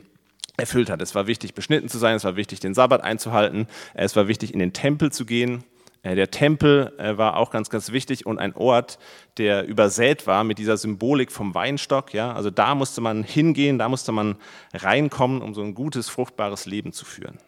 erfüllt 0.58 0.90
hat. 0.90 1.02
Es 1.02 1.16
war 1.16 1.28
wichtig, 1.28 1.54
beschnitten 1.54 1.90
zu 1.90 1.98
sein, 1.98 2.16
es 2.16 2.24
war 2.24 2.36
wichtig, 2.36 2.60
den 2.60 2.74
Sabbat 2.74 3.04
einzuhalten, 3.04 3.68
es 3.94 4.16
war 4.16 4.28
wichtig, 4.28 4.54
in 4.54 4.60
den 4.60 4.74
Tempel 4.74 5.12
zu 5.12 5.26
gehen. 5.26 5.64
Äh, 6.04 6.16
der 6.16 6.32
Tempel 6.32 6.94
äh, 6.98 7.18
war 7.18 7.38
auch 7.38 7.52
ganz, 7.52 7.70
ganz 7.70 7.92
wichtig 7.92 8.26
und 8.26 8.40
ein 8.40 8.56
Ort, 8.56 9.00
der 9.38 9.68
übersät 9.68 10.28
war 10.28 10.44
mit 10.44 10.58
dieser 10.58 10.78
Symbolik 10.78 11.32
vom 11.32 11.54
Weinstock. 11.54 12.14
Ja? 12.14 12.34
Also 12.34 12.50
da 12.50 12.76
musste 12.76 13.02
man 13.02 13.24
hingehen, 13.24 13.78
da 13.78 13.90
musste 13.90 14.12
man 14.12 14.36
reinkommen, 14.74 15.42
um 15.42 15.54
so 15.54 15.62
ein 15.62 15.74
gutes, 15.74 16.10
fruchtbares 16.10 16.66
Leben 16.66 16.92
zu 16.94 17.06
führen. 17.06 17.40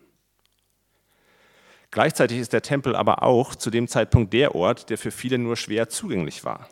Gleichzeitig 1.92 2.38
ist 2.38 2.54
der 2.54 2.62
Tempel 2.62 2.96
aber 2.96 3.24
auch 3.24 3.56
zu 3.56 3.72
dem 3.72 3.88
Zeitpunkt 3.88 4.34
der 4.34 4.54
Ort, 4.54 4.92
der 4.92 4.98
für 5.00 5.10
viele 5.10 5.40
nur 5.40 5.56
schwer 5.56 5.90
zugänglich 5.90 6.46
war. 6.46 6.70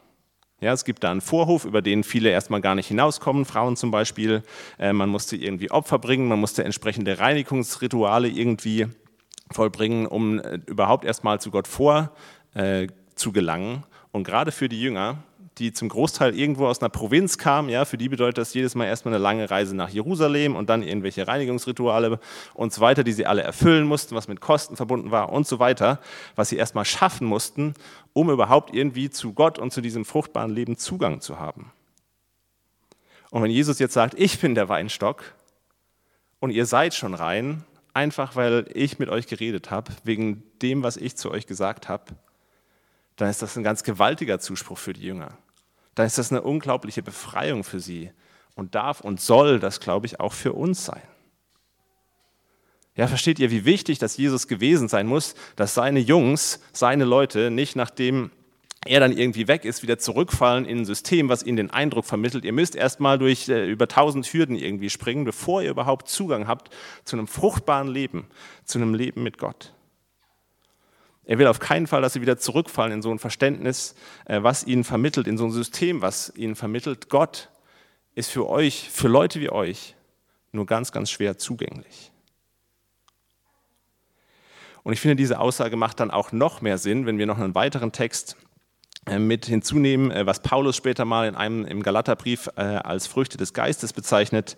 Ja, 0.60 0.74
es 0.74 0.86
gibt 0.86 1.04
da 1.04 1.12
einen 1.12 1.22
Vorhof, 1.22 1.66
über 1.66 1.84
den 1.84 2.04
viele 2.04 2.30
erstmal 2.30 2.62
gar 2.62 2.74
nicht 2.74 2.88
hinauskommen, 2.88 3.46
Frauen 3.46 3.76
zum 3.76 3.92
Beispiel. 3.92 4.44
Äh, 4.80 4.94
man 4.94 5.10
musste 5.10 5.36
irgendwie 5.36 5.70
Opfer 5.70 6.00
bringen, 6.00 6.28
man 6.28 6.40
musste 6.40 6.64
entsprechende 6.64 7.20
Reinigungsrituale 7.20 8.28
irgendwie 8.28 8.88
vollbringen, 9.52 10.06
um 10.06 10.40
äh, 10.40 10.60
überhaupt 10.66 11.06
erstmal 11.06 11.40
zu 11.40 11.52
Gott 11.52 11.68
vor 11.68 12.12
äh, 12.54 12.88
zu 13.16 13.32
gelangen. 13.32 13.84
Und 14.12 14.24
gerade 14.24 14.52
für 14.52 14.70
die 14.70 14.82
Jünger, 14.82 15.24
die 15.58 15.74
zum 15.74 15.90
Großteil 15.90 16.38
irgendwo 16.38 16.68
aus 16.68 16.82
einer 16.82 16.90
Provinz 16.90 17.38
kamen, 17.38 17.70
ja, 17.70 17.86
für 17.86 17.98
die 17.98 18.10
bedeutet 18.10 18.38
das 18.38 18.54
jedes 18.54 18.76
Mal 18.76 18.86
erstmal 18.86 19.16
eine 19.16 19.24
lange 19.24 19.50
Reise 19.50 19.76
nach 19.76 19.90
Jerusalem 19.90 20.56
und 20.56 20.70
dann 20.70 20.84
irgendwelche 20.84 21.28
Reinigungsrituale 21.28 22.20
und 22.54 22.74
so 22.74 22.82
weiter, 22.82 23.04
die 23.04 23.12
sie 23.12 23.26
alle 23.26 23.42
erfüllen 23.42 23.88
mussten, 23.88 24.16
was 24.16 24.28
mit 24.28 24.40
Kosten 24.40 24.76
verbunden 24.76 25.12
war 25.12 25.32
und 25.32 25.48
so 25.48 25.60
weiter, 25.60 26.00
was 26.36 26.50
sie 26.50 26.58
erstmal 26.58 26.86
schaffen 26.86 27.28
mussten, 27.28 27.74
um 28.14 28.30
überhaupt 28.30 28.74
irgendwie 28.74 29.10
zu 29.10 29.34
Gott 29.34 29.58
und 29.58 29.72
zu 29.74 29.82
diesem 29.82 30.06
fruchtbaren 30.06 30.52
Leben 30.52 30.78
Zugang 30.78 31.22
zu 31.22 31.40
haben. 31.40 31.72
Und 33.30 33.44
wenn 33.44 33.52
Jesus 33.52 33.80
jetzt 33.80 33.94
sagt, 33.94 34.14
ich 34.18 34.40
bin 34.40 34.56
der 34.56 34.70
Weinstock 34.70 35.24
und 36.40 36.52
ihr 36.52 36.66
seid 36.66 36.94
schon 36.94 37.14
rein, 37.14 37.64
einfach 37.98 38.36
weil 38.36 38.70
ich 38.74 39.00
mit 39.00 39.10
euch 39.10 39.26
geredet 39.26 39.72
habe, 39.72 39.92
wegen 40.04 40.44
dem, 40.62 40.84
was 40.84 40.98
ich 40.98 41.18
zu 41.18 41.32
euch 41.32 41.48
gesagt 41.48 41.90
habe, 41.90 42.16
dann 43.16 43.30
ist 43.30 43.42
das 43.42 43.58
ein 43.58 43.64
ganz 43.64 43.84
gewaltiger 43.84 44.40
Zuspruch 44.40 44.78
für 44.78 44.94
die 44.94 45.02
Jünger. 45.02 45.36
Dann 45.96 46.06
ist 46.06 46.20
das 46.20 46.32
eine 46.32 46.44
unglaubliche 46.44 47.02
Befreiung 47.02 47.64
für 47.64 47.80
sie 47.80 48.12
und 48.56 48.76
darf 48.76 49.02
und 49.02 49.20
soll 49.20 49.60
das, 49.60 49.80
glaube 49.80 50.06
ich, 50.06 50.20
auch 50.20 50.34
für 50.34 50.54
uns 50.54 50.86
sein. 50.86 51.02
Ja, 52.96 53.08
versteht 53.08 53.40
ihr, 53.40 53.50
wie 53.50 53.66
wichtig 53.66 53.98
das 53.98 54.18
Jesus 54.18 54.48
gewesen 54.48 54.88
sein 54.88 55.08
muss, 55.08 55.34
dass 55.56 55.74
seine 55.74 56.00
Jungs, 56.00 56.60
seine 56.74 57.04
Leute 57.04 57.50
nicht 57.50 57.76
nachdem 57.76 58.30
er 58.88 59.00
dann 59.00 59.16
irgendwie 59.16 59.48
weg 59.48 59.66
ist, 59.66 59.84
wieder 59.84 60.00
zurückfallen 60.00 60.66
in 60.66 60.80
ein 60.80 60.86
System, 60.86 61.30
was 61.30 61.44
ihnen 61.44 61.58
den 61.58 61.72
Eindruck 61.72 62.06
vermittelt, 62.06 62.46
ihr 62.46 62.54
müsst 62.54 62.76
erstmal 62.76 63.20
durch 63.20 63.48
äh, 63.50 63.70
über 63.70 63.88
tausend 63.88 64.26
Hürden 64.26 64.56
irgendwie 64.56 64.90
springen, 64.90 65.26
bevor 65.26 65.62
ihr 65.62 65.70
überhaupt 65.70 66.08
Zugang 66.10 66.48
habt 66.48 66.70
zu 67.04 67.16
einem 67.16 67.28
fruchtbaren 67.28 67.88
Leben, 67.88 68.28
zu 68.66 68.78
einem 68.80 68.94
Leben 68.94 69.24
mit 69.24 69.38
Gott. 69.38 69.74
Er 71.26 71.40
will 71.40 71.48
auf 71.48 71.60
keinen 71.60 71.88
Fall, 71.88 72.02
dass 72.02 72.14
sie 72.14 72.22
wieder 72.22 72.38
zurückfallen 72.38 72.94
in 72.94 73.02
so 73.02 73.12
ein 73.12 73.20
Verständnis, 73.20 73.96
äh, 74.26 74.42
was 74.44 74.66
ihnen 74.66 74.84
vermittelt, 74.84 75.28
in 75.28 75.38
so 75.38 75.46
ein 75.46 75.52
System, 75.52 76.02
was 76.02 76.34
ihnen 76.36 76.56
vermittelt, 76.56 77.10
Gott 77.10 77.50
ist 78.16 78.32
für 78.32 78.48
euch, 78.50 78.90
für 78.90 79.10
Leute 79.10 79.40
wie 79.42 79.50
euch, 79.50 79.96
nur 80.52 80.66
ganz, 80.66 80.92
ganz 80.92 81.12
schwer 81.12 81.38
zugänglich. 81.38 82.12
Und 84.84 84.94
ich 84.94 85.02
finde, 85.02 85.18
diese 85.18 85.40
Aussage 85.42 85.76
macht 85.76 86.00
dann 86.00 86.12
auch 86.12 86.32
noch 86.32 86.62
mehr 86.62 86.78
Sinn, 86.78 87.06
wenn 87.06 87.18
wir 87.18 87.26
noch 87.26 87.38
einen 87.38 87.56
weiteren 87.56 87.92
Text 87.92 88.38
mit 89.20 89.46
hinzunehmen, 89.46 90.12
äh, 90.12 90.26
was 90.26 90.42
Paulus 90.42 90.76
später 90.76 91.06
mal 91.06 91.28
in 91.28 91.36
einem 91.36 91.66
im 91.66 91.82
Galaterbrief 91.84 92.50
äh, 92.56 92.62
als 92.62 93.08
Früchte 93.08 93.38
des 93.38 93.54
Geistes 93.54 93.94
bezeichnet. 93.94 94.58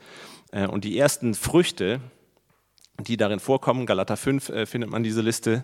Und 0.71 0.83
die 0.83 0.97
ersten 0.97 1.35
Früchte, 1.35 2.01
die 2.97 3.17
darin 3.17 3.39
vorkommen, 3.39 3.85
Galater 3.85 4.17
5 4.17 4.67
findet 4.67 4.89
man 4.89 5.03
diese 5.03 5.21
Liste, 5.21 5.63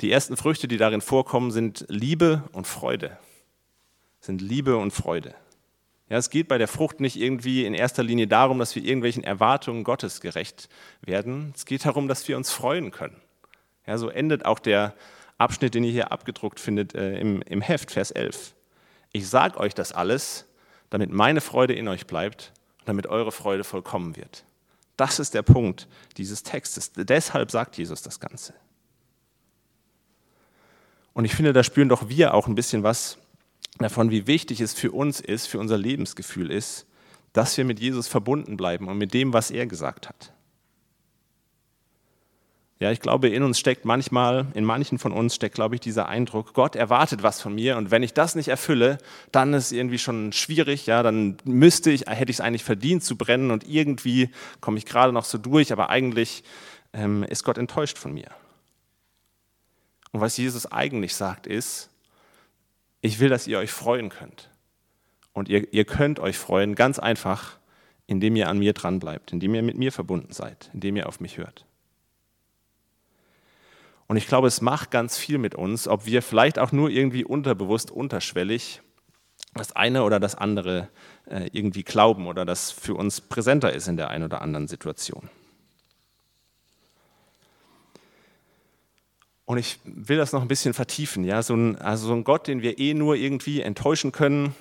die 0.00 0.10
ersten 0.10 0.36
Früchte, 0.36 0.66
die 0.66 0.76
darin 0.76 1.00
vorkommen, 1.00 1.52
sind 1.52 1.84
Liebe 1.88 2.42
und 2.50 2.66
Freude. 2.66 3.16
Sind 4.18 4.42
Liebe 4.42 4.76
und 4.76 4.90
Freude. 4.90 5.36
Ja, 6.08 6.18
es 6.18 6.30
geht 6.30 6.48
bei 6.48 6.58
der 6.58 6.68
Frucht 6.68 7.00
nicht 7.00 7.16
irgendwie 7.16 7.64
in 7.64 7.74
erster 7.74 8.02
Linie 8.02 8.26
darum, 8.26 8.58
dass 8.58 8.74
wir 8.74 8.84
irgendwelchen 8.84 9.24
Erwartungen 9.24 9.84
Gottes 9.84 10.20
gerecht 10.20 10.68
werden. 11.00 11.52
Es 11.54 11.64
geht 11.64 11.86
darum, 11.86 12.08
dass 12.08 12.26
wir 12.28 12.36
uns 12.36 12.50
freuen 12.50 12.90
können. 12.90 13.20
Ja, 13.86 13.98
so 13.98 14.08
endet 14.08 14.44
auch 14.44 14.58
der 14.58 14.94
Abschnitt, 15.38 15.74
den 15.74 15.84
ihr 15.84 15.92
hier 15.92 16.12
abgedruckt 16.12 16.60
findet 16.60 16.94
äh, 16.94 17.18
im, 17.18 17.42
im 17.42 17.60
Heft, 17.60 17.90
Vers 17.90 18.10
11. 18.10 18.54
Ich 19.12 19.28
sage 19.28 19.58
euch 19.58 19.74
das 19.74 19.92
alles, 19.92 20.46
damit 20.90 21.10
meine 21.10 21.40
Freude 21.40 21.74
in 21.74 21.88
euch 21.88 22.06
bleibt 22.06 22.52
und 22.80 22.88
damit 22.88 23.06
eure 23.06 23.32
Freude 23.32 23.64
vollkommen 23.64 24.16
wird. 24.16 24.44
Das 24.96 25.18
ist 25.18 25.34
der 25.34 25.42
Punkt 25.42 25.88
dieses 26.16 26.42
Textes. 26.42 26.92
Deshalb 26.92 27.50
sagt 27.50 27.78
Jesus 27.78 28.02
das 28.02 28.20
Ganze. 28.20 28.54
Und 31.14 31.24
ich 31.24 31.34
finde, 31.34 31.52
da 31.52 31.64
spüren 31.64 31.88
doch 31.88 32.08
wir 32.08 32.34
auch 32.34 32.46
ein 32.46 32.54
bisschen 32.54 32.82
was 32.82 33.18
davon, 33.78 34.10
wie 34.10 34.26
wichtig 34.26 34.60
es 34.60 34.74
für 34.74 34.92
uns 34.92 35.20
ist, 35.20 35.46
für 35.46 35.58
unser 35.58 35.78
Lebensgefühl 35.78 36.50
ist, 36.50 36.86
dass 37.32 37.56
wir 37.56 37.64
mit 37.64 37.80
Jesus 37.80 38.06
verbunden 38.06 38.56
bleiben 38.56 38.88
und 38.88 38.98
mit 38.98 39.14
dem, 39.14 39.32
was 39.32 39.50
er 39.50 39.66
gesagt 39.66 40.08
hat. 40.08 40.33
Ja, 42.84 42.92
ich 42.92 43.00
glaube, 43.00 43.30
in 43.30 43.42
uns 43.42 43.58
steckt 43.58 43.86
manchmal, 43.86 44.48
in 44.52 44.62
manchen 44.62 44.98
von 44.98 45.12
uns 45.12 45.34
steckt, 45.34 45.54
glaube 45.54 45.74
ich, 45.74 45.80
dieser 45.80 46.06
Eindruck, 46.06 46.52
Gott 46.52 46.76
erwartet 46.76 47.22
was 47.22 47.40
von 47.40 47.54
mir 47.54 47.78
und 47.78 47.90
wenn 47.90 48.02
ich 48.02 48.12
das 48.12 48.34
nicht 48.34 48.48
erfülle, 48.48 48.98
dann 49.32 49.54
ist 49.54 49.72
irgendwie 49.72 49.96
schon 49.96 50.34
schwierig, 50.34 50.84
ja, 50.84 51.02
dann 51.02 51.38
müsste 51.44 51.90
ich, 51.90 52.02
hätte 52.02 52.30
ich 52.30 52.36
es 52.36 52.40
eigentlich 52.42 52.62
verdient 52.62 53.02
zu 53.02 53.16
brennen 53.16 53.50
und 53.52 53.66
irgendwie 53.66 54.28
komme 54.60 54.76
ich 54.76 54.84
gerade 54.84 55.14
noch 55.14 55.24
so 55.24 55.38
durch, 55.38 55.72
aber 55.72 55.88
eigentlich 55.88 56.44
ähm, 56.92 57.22
ist 57.22 57.42
Gott 57.42 57.56
enttäuscht 57.56 57.96
von 57.96 58.12
mir. 58.12 58.28
Und 60.12 60.20
was 60.20 60.36
Jesus 60.36 60.70
eigentlich 60.70 61.14
sagt 61.14 61.46
ist, 61.46 61.88
ich 63.00 63.18
will, 63.18 63.30
dass 63.30 63.46
ihr 63.46 63.60
euch 63.60 63.72
freuen 63.72 64.10
könnt. 64.10 64.50
Und 65.32 65.48
ihr, 65.48 65.72
ihr 65.72 65.86
könnt 65.86 66.20
euch 66.20 66.36
freuen, 66.36 66.74
ganz 66.74 66.98
einfach, 66.98 67.56
indem 68.06 68.36
ihr 68.36 68.50
an 68.50 68.58
mir 68.58 68.74
dran 68.74 68.98
bleibt, 68.98 69.32
indem 69.32 69.54
ihr 69.54 69.62
mit 69.62 69.78
mir 69.78 69.90
verbunden 69.90 70.34
seid, 70.34 70.68
indem 70.74 70.96
ihr 70.96 71.08
auf 71.08 71.20
mich 71.20 71.38
hört. 71.38 71.64
Und 74.06 74.16
ich 74.16 74.26
glaube, 74.26 74.48
es 74.48 74.60
macht 74.60 74.90
ganz 74.90 75.16
viel 75.16 75.38
mit 75.38 75.54
uns, 75.54 75.88
ob 75.88 76.06
wir 76.06 76.22
vielleicht 76.22 76.58
auch 76.58 76.72
nur 76.72 76.90
irgendwie 76.90 77.24
unterbewusst, 77.24 77.90
unterschwellig 77.90 78.82
das 79.54 79.74
eine 79.74 80.02
oder 80.02 80.20
das 80.20 80.34
andere 80.34 80.88
äh, 81.26 81.48
irgendwie 81.52 81.84
glauben 81.84 82.26
oder 82.26 82.44
das 82.44 82.70
für 82.70 82.94
uns 82.94 83.20
präsenter 83.20 83.72
ist 83.72 83.88
in 83.88 83.96
der 83.96 84.10
einen 84.10 84.24
oder 84.24 84.42
anderen 84.42 84.68
Situation. 84.68 85.30
Und 89.46 89.58
ich 89.58 89.78
will 89.84 90.16
das 90.16 90.32
noch 90.32 90.42
ein 90.42 90.48
bisschen 90.48 90.74
vertiefen. 90.74 91.22
Ja? 91.24 91.42
So 91.42 91.54
ein, 91.54 91.76
also 91.76 92.08
so 92.08 92.14
ein 92.14 92.24
Gott, 92.24 92.46
den 92.46 92.62
wir 92.62 92.78
eh 92.78 92.94
nur 92.94 93.14
irgendwie 93.14 93.60
enttäuschen 93.60 94.10
können, 94.10 94.54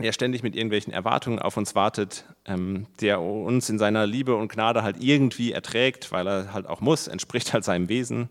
der 0.00 0.12
ständig 0.12 0.42
mit 0.42 0.56
irgendwelchen 0.56 0.92
Erwartungen 0.92 1.38
auf 1.38 1.56
uns 1.56 1.74
wartet, 1.74 2.24
ähm, 2.44 2.86
der 3.00 3.20
uns 3.20 3.68
in 3.68 3.78
seiner 3.78 4.06
Liebe 4.06 4.34
und 4.34 4.50
Gnade 4.50 4.82
halt 4.82 4.96
irgendwie 4.98 5.52
erträgt, 5.52 6.10
weil 6.10 6.26
er 6.26 6.52
halt 6.52 6.66
auch 6.66 6.80
muss, 6.80 7.06
entspricht 7.06 7.52
halt 7.52 7.64
seinem 7.64 7.88
Wesen 7.88 8.30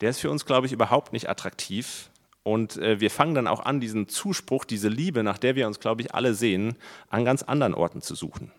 der 0.00 0.10
ist 0.10 0.20
für 0.20 0.30
uns, 0.30 0.46
glaube 0.46 0.66
ich, 0.66 0.72
überhaupt 0.72 1.12
nicht 1.12 1.28
attraktiv. 1.28 2.10
Und 2.42 2.76
äh, 2.76 3.00
wir 3.00 3.10
fangen 3.10 3.34
dann 3.34 3.46
auch 3.46 3.60
an, 3.60 3.80
diesen 3.80 4.08
Zuspruch, 4.08 4.64
diese 4.64 4.88
Liebe, 4.88 5.22
nach 5.22 5.38
der 5.38 5.56
wir 5.56 5.66
uns, 5.66 5.80
glaube 5.80 6.02
ich, 6.02 6.14
alle 6.14 6.34
sehen, 6.34 6.76
an 7.08 7.24
ganz 7.24 7.42
anderen 7.42 7.74
Orten 7.74 8.02
zu 8.02 8.14
suchen. 8.14 8.52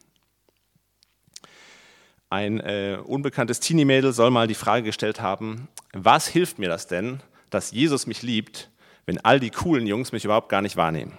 Ein 2.29 2.59
äh, 2.59 2.97
unbekanntes 3.03 3.59
Teenie-Mädel 3.59 4.11
soll 4.11 4.31
mal 4.31 4.47
die 4.47 4.55
Frage 4.55 4.83
gestellt 4.83 5.21
haben, 5.21 5.67
was 5.93 6.27
hilft 6.27 6.57
mir 6.57 6.67
das 6.67 6.87
denn, 6.87 7.21
dass 7.51 7.71
Jesus 7.71 8.07
mich 8.07 8.23
liebt, 8.23 8.71
wenn 9.05 9.23
all 9.23 9.39
die 9.39 9.51
coolen 9.51 9.85
Jungs 9.85 10.11
mich 10.11 10.25
überhaupt 10.25 10.49
gar 10.49 10.63
nicht 10.63 10.75
wahrnehmen? 10.75 11.17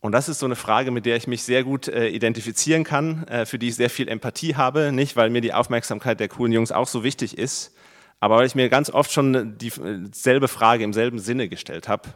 Und 0.00 0.12
das 0.12 0.28
ist 0.28 0.38
so 0.38 0.46
eine 0.46 0.56
Frage, 0.56 0.90
mit 0.90 1.06
der 1.06 1.16
ich 1.16 1.26
mich 1.26 1.42
sehr 1.42 1.64
gut 1.64 1.88
äh, 1.88 2.08
identifizieren 2.08 2.84
kann, 2.84 3.26
äh, 3.26 3.46
für 3.46 3.58
die 3.58 3.68
ich 3.68 3.76
sehr 3.76 3.90
viel 3.90 4.08
Empathie 4.08 4.54
habe. 4.54 4.92
Nicht, 4.92 5.16
weil 5.16 5.30
mir 5.30 5.40
die 5.40 5.52
Aufmerksamkeit 5.52 6.20
der 6.20 6.28
coolen 6.28 6.52
Jungs 6.52 6.70
auch 6.70 6.86
so 6.86 7.02
wichtig 7.02 7.36
ist, 7.36 7.74
aber 8.20 8.36
weil 8.36 8.46
ich 8.46 8.54
mir 8.54 8.68
ganz 8.68 8.90
oft 8.90 9.12
schon 9.12 9.58
dieselbe 9.58 10.46
äh, 10.46 10.48
Frage 10.48 10.84
im 10.84 10.92
selben 10.92 11.18
Sinne 11.18 11.48
gestellt 11.48 11.88
habe. 11.88 12.10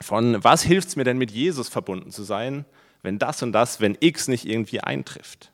Von 0.00 0.42
was 0.44 0.62
hilft 0.62 0.88
es 0.88 0.96
mir 0.96 1.04
denn 1.04 1.18
mit 1.18 1.30
Jesus 1.30 1.68
verbunden 1.68 2.10
zu 2.10 2.22
sein, 2.22 2.66
wenn 3.02 3.18
das 3.18 3.42
und 3.42 3.52
das, 3.52 3.80
wenn 3.80 3.96
X 3.98 4.28
nicht 4.28 4.44
irgendwie 4.44 4.80
eintrifft? 4.80 5.50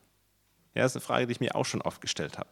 Ja, 0.74 0.82
das 0.82 0.92
ist 0.92 0.96
eine 0.96 1.06
Frage, 1.06 1.26
die 1.26 1.32
ich 1.32 1.40
mir 1.40 1.54
auch 1.54 1.64
schon 1.64 1.82
oft 1.82 2.00
gestellt 2.00 2.36
habe. 2.36 2.50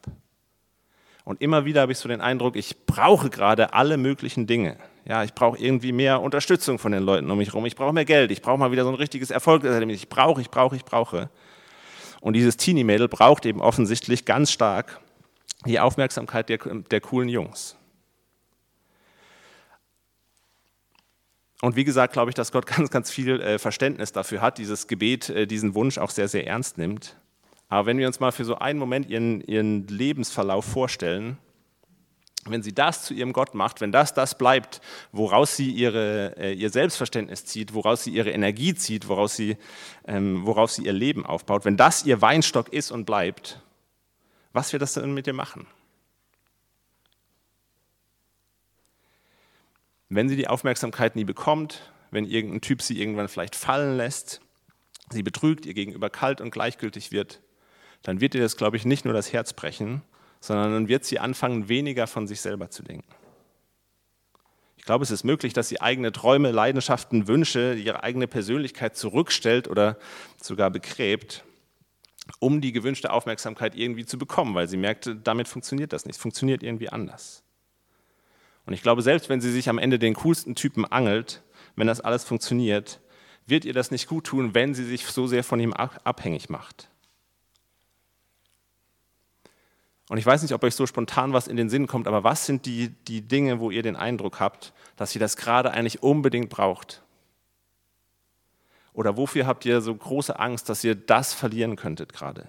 Und 1.23 1.41
immer 1.41 1.65
wieder 1.65 1.81
habe 1.81 1.91
ich 1.91 1.97
so 1.97 2.09
den 2.09 2.21
Eindruck, 2.21 2.55
ich 2.55 2.85
brauche 2.85 3.29
gerade 3.29 3.73
alle 3.73 3.97
möglichen 3.97 4.45
Dinge. 4.45 4.77
Ja, 5.05 5.23
ich 5.23 5.33
brauche 5.33 5.57
irgendwie 5.57 5.91
mehr 5.91 6.21
Unterstützung 6.21 6.79
von 6.79 6.91
den 6.91 7.03
Leuten 7.03 7.29
um 7.29 7.37
mich 7.37 7.49
herum. 7.49 7.65
Ich 7.65 7.75
brauche 7.75 7.93
mehr 7.93 8.05
Geld. 8.05 8.31
Ich 8.31 8.41
brauche 8.41 8.57
mal 8.57 8.71
wieder 8.71 8.83
so 8.83 8.89
ein 8.89 8.95
richtiges 8.95 9.31
Erfolg. 9.31 9.63
Ich 9.63 10.09
brauche, 10.09 10.41
ich 10.41 10.49
brauche, 10.49 10.75
ich 10.75 10.85
brauche. 10.85 11.29
Und 12.21 12.33
dieses 12.33 12.57
Teenie-Mädel 12.57 13.07
braucht 13.07 13.45
eben 13.45 13.61
offensichtlich 13.61 14.25
ganz 14.25 14.51
stark 14.51 14.99
die 15.65 15.79
Aufmerksamkeit 15.79 16.49
der, 16.49 16.57
der 16.57 17.01
coolen 17.01 17.29
Jungs. 17.29 17.75
Und 21.61 21.77
wie 21.77 21.85
gesagt, 21.85 22.11
glaube 22.11 22.29
ich, 22.29 22.35
dass 22.35 22.51
Gott 22.51 22.65
ganz, 22.75 22.89
ganz 22.89 23.09
viel 23.09 23.39
äh, 23.41 23.59
Verständnis 23.59 24.11
dafür 24.11 24.41
hat, 24.41 24.57
dieses 24.57 24.87
Gebet, 24.87 25.29
äh, 25.29 25.47
diesen 25.47 25.75
Wunsch 25.75 25.97
auch 25.97 26.09
sehr, 26.09 26.27
sehr 26.27 26.45
ernst 26.45 26.77
nimmt. 26.77 27.15
Aber 27.73 27.87
wenn 27.87 27.97
wir 27.97 28.05
uns 28.05 28.19
mal 28.19 28.31
für 28.31 28.45
so 28.45 28.59
einen 28.59 28.77
Moment 28.77 29.09
ihren, 29.09 29.41
ihren 29.41 29.87
Lebensverlauf 29.87 30.63
vorstellen, 30.63 31.39
wenn 32.45 32.61
sie 32.61 32.71
das 32.71 33.01
zu 33.01 33.15
ihrem 33.15 33.33
Gott 33.33 33.55
macht, 33.55 33.81
wenn 33.81 33.91
das 33.91 34.13
das 34.13 34.37
bleibt, 34.37 34.79
woraus 35.11 35.57
sie 35.57 35.71
ihre, 35.71 36.37
äh, 36.37 36.53
ihr 36.53 36.69
Selbstverständnis 36.69 37.45
zieht, 37.45 37.73
woraus 37.73 38.03
sie 38.03 38.11
ihre 38.11 38.29
Energie 38.29 38.75
zieht, 38.75 39.07
woraus 39.07 39.35
sie, 39.35 39.57
ähm, 40.05 40.45
worauf 40.45 40.71
sie 40.71 40.85
ihr 40.85 40.93
Leben 40.93 41.25
aufbaut, 41.25 41.65
wenn 41.65 41.75
das 41.75 42.05
ihr 42.05 42.21
Weinstock 42.21 42.71
ist 42.71 42.91
und 42.91 43.05
bleibt, 43.05 43.59
was 44.51 44.71
wird 44.71 44.83
das 44.83 44.93
denn 44.93 45.11
mit 45.11 45.25
ihr 45.25 45.33
machen? 45.33 45.65
Wenn 50.09 50.29
sie 50.29 50.35
die 50.35 50.47
Aufmerksamkeit 50.47 51.15
nie 51.15 51.25
bekommt, 51.25 51.91
wenn 52.11 52.25
irgendein 52.25 52.61
Typ 52.61 52.83
sie 52.83 53.01
irgendwann 53.01 53.29
vielleicht 53.29 53.55
fallen 53.55 53.97
lässt, 53.97 54.41
sie 55.09 55.23
betrügt, 55.23 55.65
ihr 55.65 55.73
gegenüber 55.73 56.11
kalt 56.11 56.39
und 56.39 56.51
gleichgültig 56.51 57.11
wird, 57.11 57.41
dann 58.03 58.21
wird 58.21 58.35
ihr 58.35 58.41
das, 58.41 58.57
glaube 58.57 58.77
ich, 58.77 58.85
nicht 58.85 59.05
nur 59.05 59.13
das 59.13 59.33
Herz 59.33 59.53
brechen, 59.53 60.01
sondern 60.39 60.73
dann 60.73 60.87
wird 60.87 61.05
sie 61.05 61.19
anfangen, 61.19 61.69
weniger 61.69 62.05
von 62.05 62.27
sich 62.27 62.41
selber 62.41 62.69
zu 62.69 62.83
denken. 62.83 63.07
Ich 64.77 64.85
glaube, 64.85 65.03
es 65.03 65.11
ist 65.11 65.23
möglich, 65.23 65.53
dass 65.53 65.69
sie 65.69 65.79
eigene 65.79 66.11
Träume, 66.11 66.51
Leidenschaften, 66.51 67.29
Wünsche, 67.29 67.73
ihre 67.73 68.03
eigene 68.03 68.27
Persönlichkeit 68.27 68.97
zurückstellt 68.97 69.69
oder 69.69 69.97
sogar 70.41 70.69
begräbt, 70.69 71.45
um 72.39 72.59
die 72.59 72.73
gewünschte 72.73 73.11
Aufmerksamkeit 73.11 73.75
irgendwie 73.75 74.05
zu 74.05 74.17
bekommen, 74.17 74.55
weil 74.55 74.67
sie 74.67 74.75
merkt, 74.75 75.09
damit 75.23 75.47
funktioniert 75.47 75.93
das 75.93 76.05
nicht, 76.05 76.19
funktioniert 76.19 76.63
irgendwie 76.63 76.89
anders. 76.89 77.43
Und 78.65 78.73
ich 78.73 78.81
glaube, 78.81 79.01
selbst 79.01 79.29
wenn 79.29 79.39
sie 79.39 79.51
sich 79.51 79.69
am 79.69 79.77
Ende 79.77 79.99
den 79.99 80.15
coolsten 80.15 80.55
Typen 80.55 80.83
angelt, 80.83 81.43
wenn 81.77 81.87
das 81.87 82.01
alles 82.01 82.25
funktioniert, 82.25 82.99
wird 83.45 83.63
ihr 83.63 83.73
das 83.73 83.91
nicht 83.91 84.07
gut 84.07 84.25
tun, 84.25 84.53
wenn 84.53 84.73
sie 84.73 84.85
sich 84.85 85.05
so 85.05 85.27
sehr 85.27 85.45
von 85.45 85.61
ihm 85.61 85.71
abhängig 85.71 86.49
macht. 86.49 86.89
Und 90.13 90.19
ich 90.19 90.27
weiß 90.27 90.43
nicht, 90.43 90.53
ob 90.53 90.61
euch 90.63 90.75
so 90.75 90.85
spontan 90.85 91.33
was 91.33 91.47
in 91.47 91.57
den 91.57 91.71
Sinn 91.71 91.87
kommt, 91.87 92.07
aber 92.07 92.23
was 92.23 92.45
sind 92.45 92.67
die, 92.67 92.89
die 93.07 93.21
Dinge, 93.21 93.59
wo 93.59 93.71
ihr 93.71 93.81
den 93.81 93.95
Eindruck 93.95 94.39
habt, 94.39 94.71
dass 94.95 95.15
ihr 95.15 95.19
das 95.19 95.37
gerade 95.37 95.71
eigentlich 95.71 96.03
unbedingt 96.03 96.51
braucht? 96.51 97.01
Oder 98.93 99.17
wofür 99.17 99.47
habt 99.47 99.65
ihr 99.65 99.81
so 99.81 99.95
große 99.95 100.37
Angst, 100.37 100.69
dass 100.69 100.83
ihr 100.83 100.93
das 100.93 101.33
verlieren 101.33 101.77
könntet 101.77 102.13
gerade? 102.13 102.47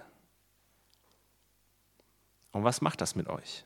Und 2.51 2.63
was 2.63 2.81
macht 2.81 3.01
das 3.01 3.15
mit 3.15 3.27
euch? 3.29 3.63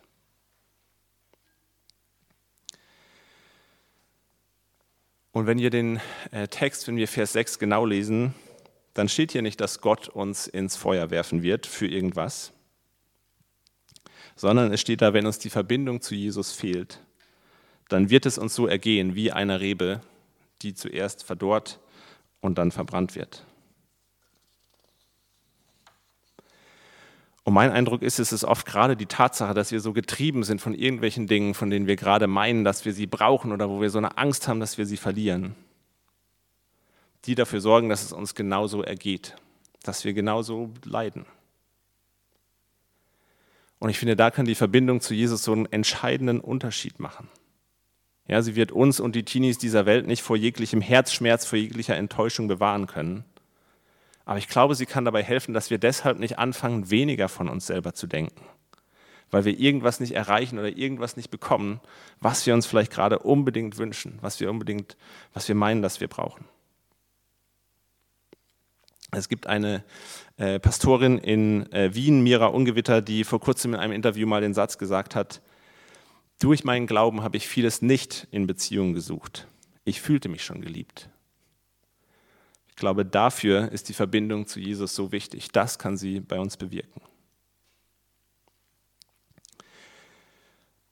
Und 5.33 5.45
wenn 5.45 5.59
ihr 5.59 5.71
den 5.71 5.99
äh, 6.31 6.47
Text, 6.47 6.87
wenn 6.87 6.95
wir 6.95 7.09
Vers 7.09 7.33
6 7.33 7.59
genau 7.59 7.85
lesen, 7.85 8.33
dann 8.93 9.09
steht 9.09 9.33
hier 9.33 9.41
nicht, 9.41 9.59
dass 9.59 9.81
Gott 9.81 10.07
uns 10.07 10.47
ins 10.47 10.77
Feuer 10.77 11.09
werfen 11.09 11.43
wird 11.43 11.67
für 11.67 11.87
irgendwas, 11.87 12.53
sondern 14.39 14.71
es 14.71 14.79
steht 14.79 15.01
da, 15.01 15.11
wenn 15.11 15.25
uns 15.25 15.37
die 15.37 15.49
Verbindung 15.49 15.99
zu 15.99 16.15
Jesus 16.15 16.53
fehlt, 16.53 17.01
dann 17.89 18.09
wird 18.09 18.25
es 18.25 18.37
uns 18.37 18.55
so 18.55 18.67
ergehen 18.67 19.13
wie 19.13 19.33
eine 19.33 19.59
Rebe, 19.59 19.99
die 20.61 20.73
zuerst 20.73 21.25
verdorrt 21.25 21.77
und 22.39 22.57
dann 22.57 22.71
verbrannt 22.71 23.17
wird. 23.17 23.43
Und 27.43 27.53
mein 27.53 27.71
Eindruck 27.71 28.01
ist, 28.01 28.17
es 28.19 28.31
ist 28.31 28.45
oft 28.45 28.65
gerade 28.65 28.95
die 28.95 29.07
Tatsache, 29.07 29.53
dass 29.53 29.73
wir 29.73 29.81
so 29.81 29.91
getrieben 29.91 30.43
sind 30.45 30.61
von 30.61 30.73
irgendwelchen 30.73 31.27
Dingen, 31.27 31.53
von 31.53 31.69
denen 31.69 31.87
wir 31.87 31.97
gerade 31.97 32.27
meinen, 32.27 32.63
dass 32.63 32.85
wir 32.85 32.93
sie 32.93 33.07
brauchen 33.07 33.51
oder 33.51 33.69
wo 33.69 33.81
wir 33.81 33.89
so 33.89 33.97
eine 33.97 34.17
Angst 34.17 34.47
haben, 34.47 34.61
dass 34.61 34.77
wir 34.77 34.85
sie 34.85 34.95
verlieren, 34.95 35.53
die 37.25 37.35
dafür 37.35 37.59
sorgen, 37.59 37.89
dass 37.89 38.05
es 38.05 38.13
uns 38.13 38.35
genauso 38.35 38.83
ergeht, 38.83 39.35
dass 39.83 40.05
wir 40.05 40.13
genauso 40.13 40.69
leiden. 40.85 41.25
Und 43.79 43.89
ich 43.89 43.97
finde, 43.97 44.15
da 44.15 44.29
kann 44.29 44.45
die 44.45 44.55
Verbindung 44.55 45.01
zu 45.01 45.13
Jesus 45.13 45.43
so 45.43 45.53
einen 45.53 45.65
entscheidenden 45.65 46.41
Unterschied 46.41 46.99
machen. 46.99 47.29
Ja, 48.27 48.41
sie 48.43 48.55
wird 48.55 48.71
uns 48.71 48.99
und 48.99 49.15
die 49.15 49.23
Teenies 49.23 49.57
dieser 49.57 49.85
Welt 49.87 50.05
nicht 50.05 50.21
vor 50.21 50.37
jeglichem 50.37 50.81
Herzschmerz, 50.81 51.45
vor 51.45 51.57
jeglicher 51.57 51.95
Enttäuschung 51.95 52.47
bewahren 52.47 52.85
können. 52.85 53.23
Aber 54.23 54.37
ich 54.37 54.47
glaube, 54.47 54.75
sie 54.75 54.85
kann 54.85 55.05
dabei 55.05 55.23
helfen, 55.23 55.55
dass 55.55 55.71
wir 55.71 55.79
deshalb 55.79 56.19
nicht 56.19 56.37
anfangen, 56.37 56.91
weniger 56.91 57.29
von 57.29 57.49
uns 57.49 57.65
selber 57.65 57.95
zu 57.95 58.05
denken, 58.05 58.45
weil 59.31 59.45
wir 59.45 59.57
irgendwas 59.57 59.99
nicht 59.99 60.11
erreichen 60.11 60.59
oder 60.59 60.69
irgendwas 60.69 61.17
nicht 61.17 61.31
bekommen, 61.31 61.79
was 62.19 62.45
wir 62.45 62.53
uns 62.53 62.67
vielleicht 62.67 62.91
gerade 62.91 63.17
unbedingt 63.17 63.79
wünschen, 63.79 64.19
was 64.21 64.39
wir 64.39 64.51
unbedingt, 64.51 64.97
was 65.33 65.47
wir 65.47 65.55
meinen, 65.55 65.81
dass 65.81 65.99
wir 65.99 66.07
brauchen. 66.07 66.45
Es 69.11 69.27
gibt 69.27 69.47
eine 69.47 69.83
äh, 70.37 70.59
Pastorin 70.59 71.17
in 71.17 71.71
äh, 71.71 71.93
Wien, 71.93 72.21
Mira 72.21 72.47
Ungewitter, 72.47 73.01
die 73.01 73.23
vor 73.23 73.39
kurzem 73.39 73.73
in 73.73 73.79
einem 73.79 73.93
Interview 73.93 74.27
mal 74.27 74.41
den 74.41 74.53
Satz 74.53 74.77
gesagt 74.77 75.15
hat, 75.15 75.41
durch 76.39 76.63
meinen 76.63 76.87
Glauben 76.87 77.21
habe 77.21 77.37
ich 77.37 77.47
vieles 77.47 77.81
nicht 77.81 78.27
in 78.31 78.47
Beziehungen 78.47 78.93
gesucht. 78.93 79.47
Ich 79.83 80.01
fühlte 80.01 80.29
mich 80.29 80.43
schon 80.43 80.61
geliebt. 80.61 81.09
Ich 82.69 82.75
glaube, 82.75 83.05
dafür 83.05 83.71
ist 83.71 83.89
die 83.89 83.93
Verbindung 83.93 84.47
zu 84.47 84.59
Jesus 84.59 84.95
so 84.95 85.11
wichtig. 85.11 85.51
Das 85.51 85.79
kann 85.79 85.97
sie 85.97 86.21
bei 86.21 86.39
uns 86.39 86.55
bewirken. 86.55 87.01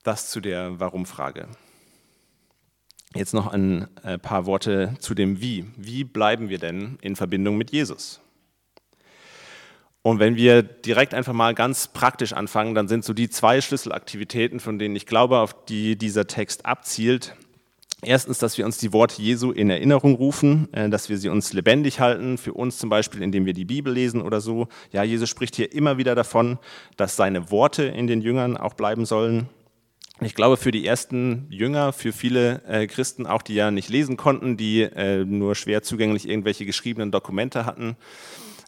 Das 0.02 0.28
zu 0.28 0.40
der 0.40 0.78
Warum-Frage. 0.80 1.48
Jetzt 3.18 3.34
noch 3.34 3.48
ein 3.48 3.88
äh, 4.04 4.16
paar 4.16 4.46
Worte 4.46 4.94
zu 5.00 5.12
dem 5.12 5.40
Wie. 5.40 5.64
Wie 5.76 6.04
bleiben 6.04 6.50
wir 6.50 6.58
denn 6.58 6.98
in 7.00 7.16
Verbindung 7.16 7.56
mit 7.56 7.72
Jesus? 7.72 8.20
Und 10.02 10.20
wenn 10.20 10.36
wir 10.36 10.62
direkt 10.62 11.14
einfach 11.14 11.32
mal 11.32 11.52
ganz 11.52 11.88
praktisch 11.88 12.32
anfangen, 12.32 12.76
dann 12.76 12.86
sind 12.86 13.04
so 13.04 13.12
die 13.12 13.28
zwei 13.28 13.60
Schlüsselaktivitäten, 13.60 14.60
von 14.60 14.78
denen 14.78 14.94
ich 14.94 15.04
glaube, 15.04 15.38
auf 15.40 15.64
die 15.64 15.96
dieser 15.98 16.28
Text 16.28 16.64
abzielt. 16.64 17.34
Erstens, 18.02 18.38
dass 18.38 18.56
wir 18.56 18.64
uns 18.64 18.78
die 18.78 18.92
Worte 18.92 19.20
Jesu 19.20 19.50
in 19.50 19.68
Erinnerung 19.68 20.14
rufen, 20.14 20.72
äh, 20.72 20.88
dass 20.88 21.08
wir 21.08 21.18
sie 21.18 21.28
uns 21.28 21.52
lebendig 21.52 21.98
halten, 21.98 22.38
für 22.38 22.52
uns 22.52 22.78
zum 22.78 22.88
Beispiel, 22.88 23.20
indem 23.20 23.46
wir 23.46 23.52
die 23.52 23.64
Bibel 23.64 23.92
lesen 23.92 24.22
oder 24.22 24.40
so. 24.40 24.68
Ja, 24.92 25.02
Jesus 25.02 25.28
spricht 25.28 25.56
hier 25.56 25.72
immer 25.72 25.98
wieder 25.98 26.14
davon, 26.14 26.60
dass 26.96 27.16
seine 27.16 27.50
Worte 27.50 27.82
in 27.82 28.06
den 28.06 28.20
Jüngern 28.20 28.56
auch 28.56 28.74
bleiben 28.74 29.06
sollen. 29.06 29.48
Ich 30.20 30.34
glaube, 30.34 30.56
für 30.56 30.72
die 30.72 30.84
ersten 30.84 31.46
Jünger, 31.48 31.92
für 31.92 32.12
viele 32.12 32.62
äh, 32.66 32.86
Christen 32.88 33.26
auch, 33.26 33.42
die 33.42 33.54
ja 33.54 33.70
nicht 33.70 33.88
lesen 33.88 34.16
konnten, 34.16 34.56
die 34.56 34.82
äh, 34.82 35.24
nur 35.24 35.54
schwer 35.54 35.82
zugänglich 35.82 36.28
irgendwelche 36.28 36.66
geschriebenen 36.66 37.12
Dokumente 37.12 37.64
hatten, 37.64 37.96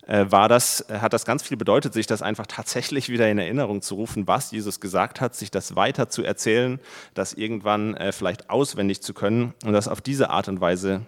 äh, 0.07 0.27
war 0.29 0.49
das, 0.49 0.87
hat 0.89 1.13
das 1.13 1.25
ganz 1.25 1.43
viel 1.43 1.57
bedeutet, 1.57 1.93
sich 1.93 2.07
das 2.07 2.23
einfach 2.23 2.47
tatsächlich 2.47 3.09
wieder 3.09 3.29
in 3.29 3.39
Erinnerung 3.39 3.83
zu 3.83 3.97
rufen, 3.97 4.29
was 4.29 4.53
Jesus 4.53 4.79
gesagt 4.79 5.21
hat, 5.21 5.35
sich 5.35 5.51
das 5.51 5.75
weiter 5.75 6.09
zu 6.09 6.23
erzählen, 6.23 6.79
das 7.15 7.33
irgendwann 7.35 7.97
äh, 7.97 8.13
vielleicht 8.13 8.49
auswendig 8.49 9.03
zu 9.03 9.13
können 9.13 9.53
und 9.65 9.73
das 9.73 9.89
auf 9.89 10.01
diese 10.01 10.31
Art 10.31 10.47
und 10.47 10.61
Weise 10.61 11.05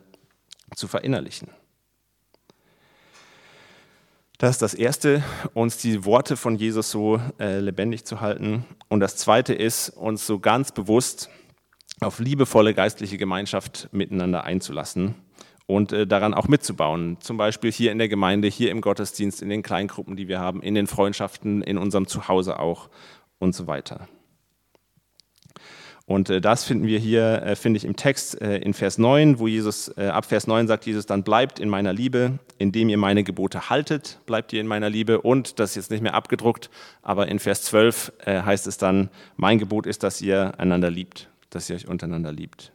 zu 0.74 0.88
verinnerlichen. 0.88 1.48
Das 4.42 4.56
ist 4.56 4.62
das 4.62 4.74
Erste, 4.74 5.22
uns 5.54 5.76
die 5.76 6.04
Worte 6.04 6.36
von 6.36 6.56
Jesus 6.56 6.90
so 6.90 7.20
äh, 7.38 7.60
lebendig 7.60 8.04
zu 8.04 8.20
halten. 8.20 8.64
Und 8.88 8.98
das 8.98 9.14
Zweite 9.14 9.54
ist, 9.54 9.90
uns 9.90 10.26
so 10.26 10.40
ganz 10.40 10.72
bewusst 10.72 11.30
auf 12.00 12.18
liebevolle 12.18 12.74
geistliche 12.74 13.18
Gemeinschaft 13.18 13.88
miteinander 13.92 14.42
einzulassen 14.42 15.14
und 15.66 15.92
äh, 15.92 16.08
daran 16.08 16.34
auch 16.34 16.48
mitzubauen. 16.48 17.18
Zum 17.20 17.36
Beispiel 17.36 17.70
hier 17.70 17.92
in 17.92 17.98
der 17.98 18.08
Gemeinde, 18.08 18.48
hier 18.48 18.72
im 18.72 18.80
Gottesdienst, 18.80 19.42
in 19.42 19.48
den 19.48 19.62
Kleingruppen, 19.62 20.16
die 20.16 20.26
wir 20.26 20.40
haben, 20.40 20.60
in 20.60 20.74
den 20.74 20.88
Freundschaften, 20.88 21.62
in 21.62 21.78
unserem 21.78 22.08
Zuhause 22.08 22.58
auch 22.58 22.90
und 23.38 23.54
so 23.54 23.68
weiter. 23.68 24.08
Und 26.06 26.30
äh, 26.30 26.40
das 26.40 26.64
finden 26.64 26.86
wir 26.86 26.98
hier, 26.98 27.42
äh, 27.42 27.56
finde 27.56 27.78
ich, 27.78 27.84
im 27.84 27.96
Text 27.96 28.40
äh, 28.40 28.58
in 28.58 28.74
Vers 28.74 28.98
9, 28.98 29.38
wo 29.38 29.46
Jesus, 29.46 29.96
ab 29.96 30.24
Vers 30.24 30.46
9 30.46 30.66
sagt 30.66 30.86
Jesus, 30.86 31.06
dann 31.06 31.22
bleibt 31.22 31.60
in 31.60 31.68
meiner 31.68 31.92
Liebe, 31.92 32.38
indem 32.58 32.88
ihr 32.88 32.98
meine 32.98 33.24
Gebote 33.24 33.70
haltet, 33.70 34.18
bleibt 34.26 34.52
ihr 34.52 34.60
in 34.60 34.66
meiner 34.66 34.90
Liebe. 34.90 35.20
Und, 35.20 35.58
das 35.58 35.70
ist 35.70 35.76
jetzt 35.76 35.90
nicht 35.90 36.02
mehr 36.02 36.14
abgedruckt, 36.14 36.70
aber 37.02 37.28
in 37.28 37.38
Vers 37.38 37.62
12 37.62 38.12
äh, 38.24 38.42
heißt 38.42 38.66
es 38.66 38.78
dann, 38.78 39.10
mein 39.36 39.58
Gebot 39.58 39.86
ist, 39.86 40.02
dass 40.02 40.20
ihr 40.20 40.58
einander 40.58 40.90
liebt, 40.90 41.28
dass 41.50 41.70
ihr 41.70 41.76
euch 41.76 41.86
untereinander 41.86 42.32
liebt. 42.32 42.72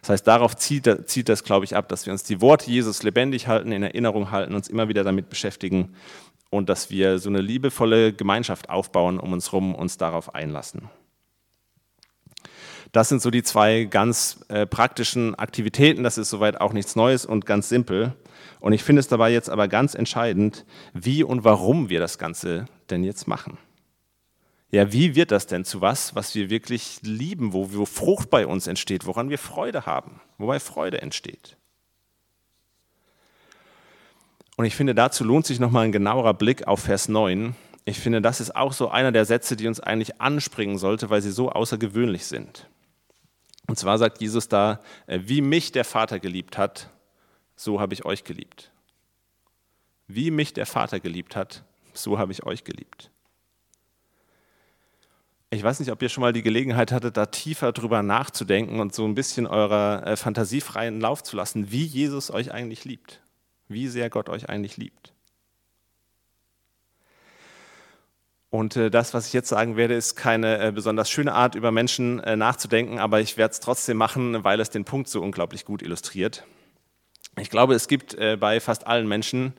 Das 0.00 0.10
heißt, 0.10 0.26
darauf 0.26 0.56
zieht, 0.56 0.88
zieht 1.08 1.28
das, 1.28 1.44
glaube 1.44 1.64
ich, 1.64 1.76
ab, 1.76 1.88
dass 1.88 2.06
wir 2.06 2.12
uns 2.12 2.24
die 2.24 2.40
Worte 2.40 2.70
Jesus 2.70 3.02
lebendig 3.04 3.46
halten, 3.46 3.70
in 3.70 3.84
Erinnerung 3.84 4.32
halten, 4.32 4.54
uns 4.54 4.68
immer 4.68 4.88
wieder 4.88 5.04
damit 5.04 5.28
beschäftigen 5.28 5.94
und 6.50 6.68
dass 6.68 6.90
wir 6.90 7.18
so 7.18 7.28
eine 7.28 7.40
liebevolle 7.40 8.12
Gemeinschaft 8.12 8.68
aufbauen 8.68 9.20
um 9.20 9.32
uns 9.32 9.52
herum, 9.52 9.74
uns 9.74 9.98
darauf 9.98 10.34
einlassen. 10.34 10.90
Das 12.92 13.08
sind 13.08 13.22
so 13.22 13.30
die 13.30 13.42
zwei 13.42 13.84
ganz 13.84 14.44
äh, 14.48 14.66
praktischen 14.66 15.34
Aktivitäten. 15.34 16.02
Das 16.04 16.18
ist 16.18 16.28
soweit 16.28 16.60
auch 16.60 16.74
nichts 16.74 16.94
Neues 16.94 17.24
und 17.24 17.46
ganz 17.46 17.70
simpel. 17.70 18.14
Und 18.60 18.74
ich 18.74 18.84
finde 18.84 19.00
es 19.00 19.08
dabei 19.08 19.32
jetzt 19.32 19.48
aber 19.48 19.66
ganz 19.66 19.94
entscheidend, 19.94 20.66
wie 20.92 21.24
und 21.24 21.42
warum 21.42 21.88
wir 21.88 22.00
das 22.00 22.18
Ganze 22.18 22.66
denn 22.90 23.02
jetzt 23.02 23.26
machen. 23.26 23.56
Ja, 24.70 24.92
wie 24.92 25.14
wird 25.14 25.30
das 25.30 25.46
denn 25.46 25.64
zu 25.64 25.80
was, 25.80 26.14
was 26.14 26.34
wir 26.34 26.48
wirklich 26.48 27.00
lieben, 27.02 27.52
wo, 27.52 27.72
wo 27.72 27.86
Frucht 27.86 28.30
bei 28.30 28.46
uns 28.46 28.66
entsteht, 28.66 29.06
woran 29.06 29.30
wir 29.30 29.38
Freude 29.38 29.84
haben, 29.84 30.20
wobei 30.38 30.60
Freude 30.60 31.02
entsteht? 31.02 31.56
Und 34.56 34.66
ich 34.66 34.74
finde, 34.74 34.94
dazu 34.94 35.24
lohnt 35.24 35.46
sich 35.46 35.60
nochmal 35.60 35.86
ein 35.86 35.92
genauerer 35.92 36.34
Blick 36.34 36.66
auf 36.66 36.80
Vers 36.80 37.08
9. 37.08 37.54
Ich 37.84 37.98
finde, 37.98 38.22
das 38.22 38.40
ist 38.40 38.54
auch 38.54 38.72
so 38.72 38.88
einer 38.88 39.12
der 39.12 39.24
Sätze, 39.24 39.56
die 39.56 39.66
uns 39.66 39.80
eigentlich 39.80 40.20
anspringen 40.20 40.78
sollte, 40.78 41.10
weil 41.10 41.22
sie 41.22 41.32
so 41.32 41.50
außergewöhnlich 41.50 42.26
sind. 42.26 42.68
Und 43.68 43.78
zwar 43.78 43.98
sagt 43.98 44.20
Jesus 44.20 44.48
da, 44.48 44.80
äh, 45.06 45.20
wie 45.22 45.40
mich 45.40 45.72
der 45.72 45.84
Vater 45.84 46.18
geliebt 46.18 46.58
hat, 46.58 46.90
so 47.56 47.80
habe 47.80 47.94
ich 47.94 48.04
euch 48.04 48.24
geliebt. 48.24 48.70
Wie 50.08 50.30
mich 50.30 50.52
der 50.52 50.66
Vater 50.66 51.00
geliebt 51.00 51.36
hat, 51.36 51.64
so 51.94 52.18
habe 52.18 52.32
ich 52.32 52.44
euch 52.44 52.64
geliebt. 52.64 53.10
Ich 55.50 55.62
weiß 55.62 55.80
nicht, 55.80 55.92
ob 55.92 56.00
ihr 56.00 56.08
schon 56.08 56.22
mal 56.22 56.32
die 56.32 56.42
Gelegenheit 56.42 56.92
hattet, 56.92 57.16
da 57.18 57.26
tiefer 57.26 57.72
drüber 57.72 58.02
nachzudenken 58.02 58.80
und 58.80 58.94
so 58.94 59.04
ein 59.04 59.14
bisschen 59.14 59.46
eurer 59.46 60.06
äh, 60.06 60.16
Fantasie 60.16 60.62
freien 60.62 60.98
Lauf 60.98 61.22
zu 61.22 61.36
lassen, 61.36 61.70
wie 61.70 61.84
Jesus 61.84 62.30
euch 62.30 62.52
eigentlich 62.52 62.86
liebt, 62.86 63.20
wie 63.68 63.86
sehr 63.88 64.08
Gott 64.08 64.30
euch 64.30 64.48
eigentlich 64.48 64.78
liebt. 64.78 65.11
Und 68.52 68.76
äh, 68.76 68.90
das, 68.90 69.14
was 69.14 69.26
ich 69.26 69.32
jetzt 69.32 69.48
sagen 69.48 69.78
werde, 69.78 69.94
ist 69.94 70.14
keine 70.14 70.58
äh, 70.58 70.72
besonders 70.72 71.08
schöne 71.08 71.32
Art, 71.32 71.54
über 71.54 71.72
Menschen 71.72 72.20
äh, 72.20 72.36
nachzudenken, 72.36 72.98
aber 72.98 73.18
ich 73.20 73.38
werde 73.38 73.52
es 73.52 73.60
trotzdem 73.60 73.96
machen, 73.96 74.44
weil 74.44 74.60
es 74.60 74.68
den 74.68 74.84
Punkt 74.84 75.08
so 75.08 75.22
unglaublich 75.22 75.64
gut 75.64 75.80
illustriert. 75.80 76.44
Ich 77.40 77.48
glaube, 77.48 77.72
es 77.72 77.88
gibt 77.88 78.12
äh, 78.12 78.36
bei 78.38 78.60
fast 78.60 78.86
allen 78.86 79.08
Menschen 79.08 79.54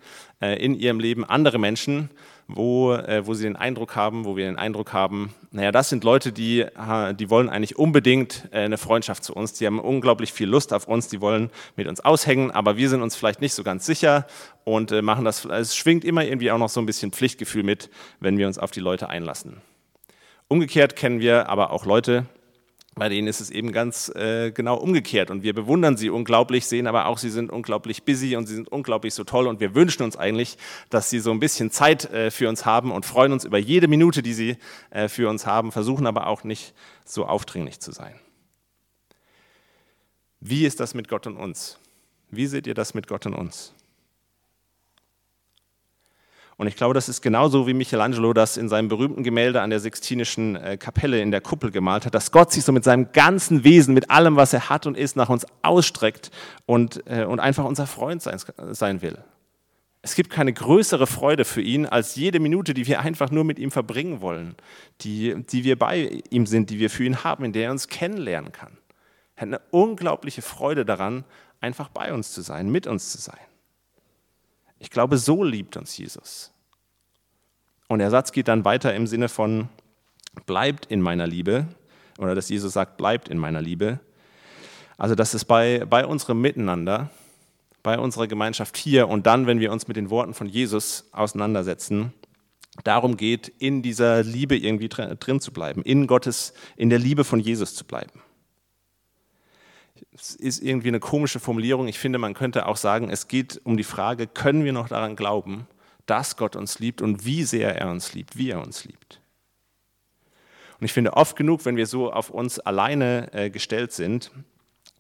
in 0.51 0.75
ihrem 0.75 0.99
Leben 0.99 1.25
andere 1.25 1.59
Menschen, 1.59 2.09
wo, 2.47 2.93
äh, 2.93 3.25
wo 3.25 3.33
sie 3.33 3.43
den 3.43 3.55
Eindruck 3.55 3.95
haben, 3.95 4.25
wo 4.25 4.35
wir 4.35 4.45
den 4.45 4.57
Eindruck 4.57 4.93
haben, 4.93 5.33
naja, 5.51 5.71
das 5.71 5.89
sind 5.89 6.03
Leute, 6.03 6.31
die, 6.31 6.65
die 7.19 7.29
wollen 7.29 7.49
eigentlich 7.49 7.77
unbedingt 7.77 8.49
eine 8.51 8.77
Freundschaft 8.77 9.23
zu 9.23 9.33
uns, 9.33 9.53
die 9.53 9.67
haben 9.67 9.79
unglaublich 9.79 10.33
viel 10.33 10.49
Lust 10.49 10.73
auf 10.73 10.87
uns, 10.87 11.07
die 11.07 11.21
wollen 11.21 11.51
mit 11.75 11.87
uns 11.87 12.01
aushängen, 12.01 12.49
aber 12.49 12.75
wir 12.75 12.89
sind 12.89 13.03
uns 13.03 13.15
vielleicht 13.15 13.39
nicht 13.39 13.53
so 13.53 13.63
ganz 13.63 13.85
sicher 13.85 14.25
und 14.63 14.91
machen 15.03 15.25
das, 15.25 15.45
es 15.45 15.75
schwingt 15.75 16.03
immer 16.03 16.25
irgendwie 16.25 16.49
auch 16.49 16.57
noch 16.57 16.69
so 16.69 16.81
ein 16.81 16.87
bisschen 16.87 17.11
Pflichtgefühl 17.11 17.63
mit, 17.63 17.91
wenn 18.19 18.37
wir 18.37 18.47
uns 18.47 18.57
auf 18.57 18.71
die 18.71 18.79
Leute 18.79 19.09
einlassen. 19.09 19.61
Umgekehrt 20.47 20.95
kennen 20.95 21.19
wir 21.19 21.49
aber 21.49 21.71
auch 21.71 21.85
Leute, 21.85 22.25
bei 22.95 23.09
denen 23.09 23.27
ist 23.27 23.41
es 23.41 23.49
eben 23.49 23.71
ganz 23.71 24.09
äh, 24.09 24.51
genau 24.51 24.75
umgekehrt. 24.75 25.31
Und 25.31 25.43
wir 25.43 25.53
bewundern 25.53 25.97
sie 25.97 26.09
unglaublich, 26.09 26.65
sehen 26.67 26.87
aber 26.87 27.07
auch, 27.07 27.17
sie 27.17 27.29
sind 27.29 27.51
unglaublich 27.51 28.03
busy 28.03 28.35
und 28.35 28.45
sie 28.45 28.55
sind 28.55 28.71
unglaublich 28.71 29.13
so 29.13 29.23
toll. 29.23 29.47
Und 29.47 29.59
wir 29.59 29.73
wünschen 29.73 30.03
uns 30.03 30.15
eigentlich, 30.15 30.57
dass 30.89 31.09
sie 31.09 31.19
so 31.19 31.31
ein 31.31 31.39
bisschen 31.39 31.71
Zeit 31.71 32.05
äh, 32.11 32.29
für 32.29 32.49
uns 32.49 32.65
haben 32.65 32.91
und 32.91 33.05
freuen 33.05 33.31
uns 33.31 33.45
über 33.45 33.57
jede 33.57 33.87
Minute, 33.87 34.21
die 34.21 34.33
sie 34.33 34.57
äh, 34.91 35.07
für 35.07 35.29
uns 35.29 35.45
haben, 35.45 35.71
versuchen 35.71 36.05
aber 36.05 36.27
auch 36.27 36.43
nicht 36.43 36.73
so 37.05 37.25
aufdringlich 37.25 37.79
zu 37.79 37.91
sein. 37.91 38.13
Wie 40.39 40.65
ist 40.65 40.79
das 40.79 40.93
mit 40.93 41.07
Gott 41.07 41.25
und 41.25 41.37
uns? 41.37 41.79
Wie 42.29 42.47
seht 42.47 42.67
ihr 42.67 42.73
das 42.73 42.93
mit 42.93 43.07
Gott 43.07 43.25
und 43.25 43.33
uns? 43.33 43.73
Und 46.57 46.67
ich 46.67 46.75
glaube, 46.75 46.93
das 46.93 47.09
ist 47.09 47.21
genauso, 47.21 47.67
wie 47.67 47.73
Michelangelo 47.73 48.33
das 48.33 48.57
in 48.57 48.69
seinem 48.69 48.87
berühmten 48.87 49.23
Gemälde 49.23 49.61
an 49.61 49.69
der 49.69 49.79
Sixtinischen 49.79 50.55
äh, 50.55 50.77
Kapelle 50.77 51.21
in 51.21 51.31
der 51.31 51.41
Kuppel 51.41 51.71
gemalt 51.71 52.05
hat, 52.05 52.13
dass 52.13 52.31
Gott 52.31 52.51
sich 52.51 52.63
so 52.63 52.71
mit 52.71 52.83
seinem 52.83 53.11
ganzen 53.11 53.63
Wesen, 53.63 53.93
mit 53.93 54.09
allem, 54.11 54.35
was 54.35 54.53
er 54.53 54.69
hat 54.69 54.85
und 54.85 54.95
ist, 54.95 55.15
nach 55.15 55.29
uns 55.29 55.45
ausstreckt 55.61 56.31
und, 56.65 57.03
äh, 57.07 57.25
und 57.25 57.39
einfach 57.39 57.65
unser 57.65 57.87
Freund 57.87 58.21
sein, 58.21 58.39
sein 58.71 59.01
will. 59.01 59.17
Es 60.05 60.15
gibt 60.15 60.29
keine 60.29 60.51
größere 60.51 61.07
Freude 61.07 61.45
für 61.45 61.61
ihn 61.61 61.85
als 61.85 62.15
jede 62.15 62.41
Minute, 62.41 62.73
die 62.73 62.85
wir 62.87 62.99
einfach 62.99 63.31
nur 63.31 63.45
mit 63.45 63.57
ihm 63.57 63.71
verbringen 63.71 64.19
wollen, 64.19 64.55
die, 65.01 65.33
die 65.49 65.63
wir 65.63 65.79
bei 65.79 66.21
ihm 66.29 66.45
sind, 66.45 66.69
die 66.69 66.79
wir 66.79 66.89
für 66.89 67.05
ihn 67.05 67.23
haben, 67.23 67.45
in 67.45 67.53
der 67.53 67.65
er 67.65 67.71
uns 67.71 67.87
kennenlernen 67.87 68.51
kann. 68.51 68.77
Er 69.35 69.43
hat 69.43 69.47
eine 69.47 69.61
unglaubliche 69.71 70.41
Freude 70.41 70.83
daran, 70.83 71.23
einfach 71.61 71.87
bei 71.87 72.13
uns 72.13 72.33
zu 72.33 72.41
sein, 72.41 72.69
mit 72.69 72.85
uns 72.85 73.11
zu 73.11 73.17
sein. 73.19 73.39
Ich 74.83 74.89
glaube, 74.89 75.17
so 75.17 75.45
liebt 75.45 75.77
uns 75.77 75.97
Jesus. 75.97 76.51
Und 77.87 77.99
der 77.99 78.09
Satz 78.09 78.33
geht 78.33 78.49
dann 78.49 78.65
weiter 78.65 78.93
im 78.93 79.07
Sinne 79.07 79.29
von, 79.29 79.69
bleibt 80.45 80.87
in 80.87 80.99
meiner 80.99 81.25
Liebe, 81.25 81.67
oder 82.17 82.35
dass 82.35 82.49
Jesus 82.49 82.73
sagt, 82.73 82.97
bleibt 82.97 83.29
in 83.29 83.37
meiner 83.37 83.61
Liebe. 83.61 84.01
Also, 84.97 85.15
dass 85.15 85.33
es 85.33 85.45
bei, 85.45 85.85
bei 85.85 86.05
unserem 86.05 86.41
Miteinander, 86.41 87.09
bei 87.81 87.97
unserer 87.97 88.27
Gemeinschaft 88.27 88.75
hier 88.75 89.07
und 89.07 89.25
dann, 89.25 89.47
wenn 89.47 89.61
wir 89.61 89.71
uns 89.71 89.87
mit 89.87 89.95
den 89.95 90.09
Worten 90.09 90.33
von 90.33 90.47
Jesus 90.47 91.05
auseinandersetzen, 91.13 92.13
darum 92.83 93.15
geht, 93.15 93.47
in 93.59 93.83
dieser 93.83 94.21
Liebe 94.21 94.57
irgendwie 94.57 94.89
drin 94.89 95.39
zu 95.39 95.53
bleiben, 95.53 95.81
in 95.83 96.07
Gottes, 96.07 96.53
in 96.75 96.89
der 96.89 96.99
Liebe 96.99 97.23
von 97.23 97.39
Jesus 97.39 97.73
zu 97.73 97.85
bleiben. 97.85 98.21
Es 100.11 100.35
ist 100.35 100.61
irgendwie 100.61 100.89
eine 100.89 100.99
komische 100.99 101.39
Formulierung. 101.39 101.87
Ich 101.87 101.99
finde, 101.99 102.19
man 102.19 102.33
könnte 102.33 102.67
auch 102.67 102.77
sagen, 102.77 103.09
es 103.09 103.27
geht 103.27 103.61
um 103.63 103.77
die 103.77 103.83
Frage, 103.83 104.27
können 104.27 104.63
wir 104.63 104.73
noch 104.73 104.89
daran 104.89 105.15
glauben, 105.15 105.67
dass 106.05 106.35
Gott 106.37 106.55
uns 106.55 106.79
liebt 106.79 107.01
und 107.01 107.25
wie 107.25 107.43
sehr 107.43 107.79
er 107.79 107.89
uns 107.89 108.13
liebt, 108.13 108.37
wie 108.37 108.49
er 108.49 108.61
uns 108.61 108.85
liebt. 108.85 109.21
Und 110.79 110.85
ich 110.85 110.93
finde, 110.93 111.13
oft 111.13 111.35
genug, 111.35 111.65
wenn 111.65 111.77
wir 111.77 111.87
so 111.87 112.11
auf 112.11 112.29
uns 112.29 112.59
alleine 112.59 113.31
äh, 113.33 113.49
gestellt 113.49 113.93
sind, 113.93 114.31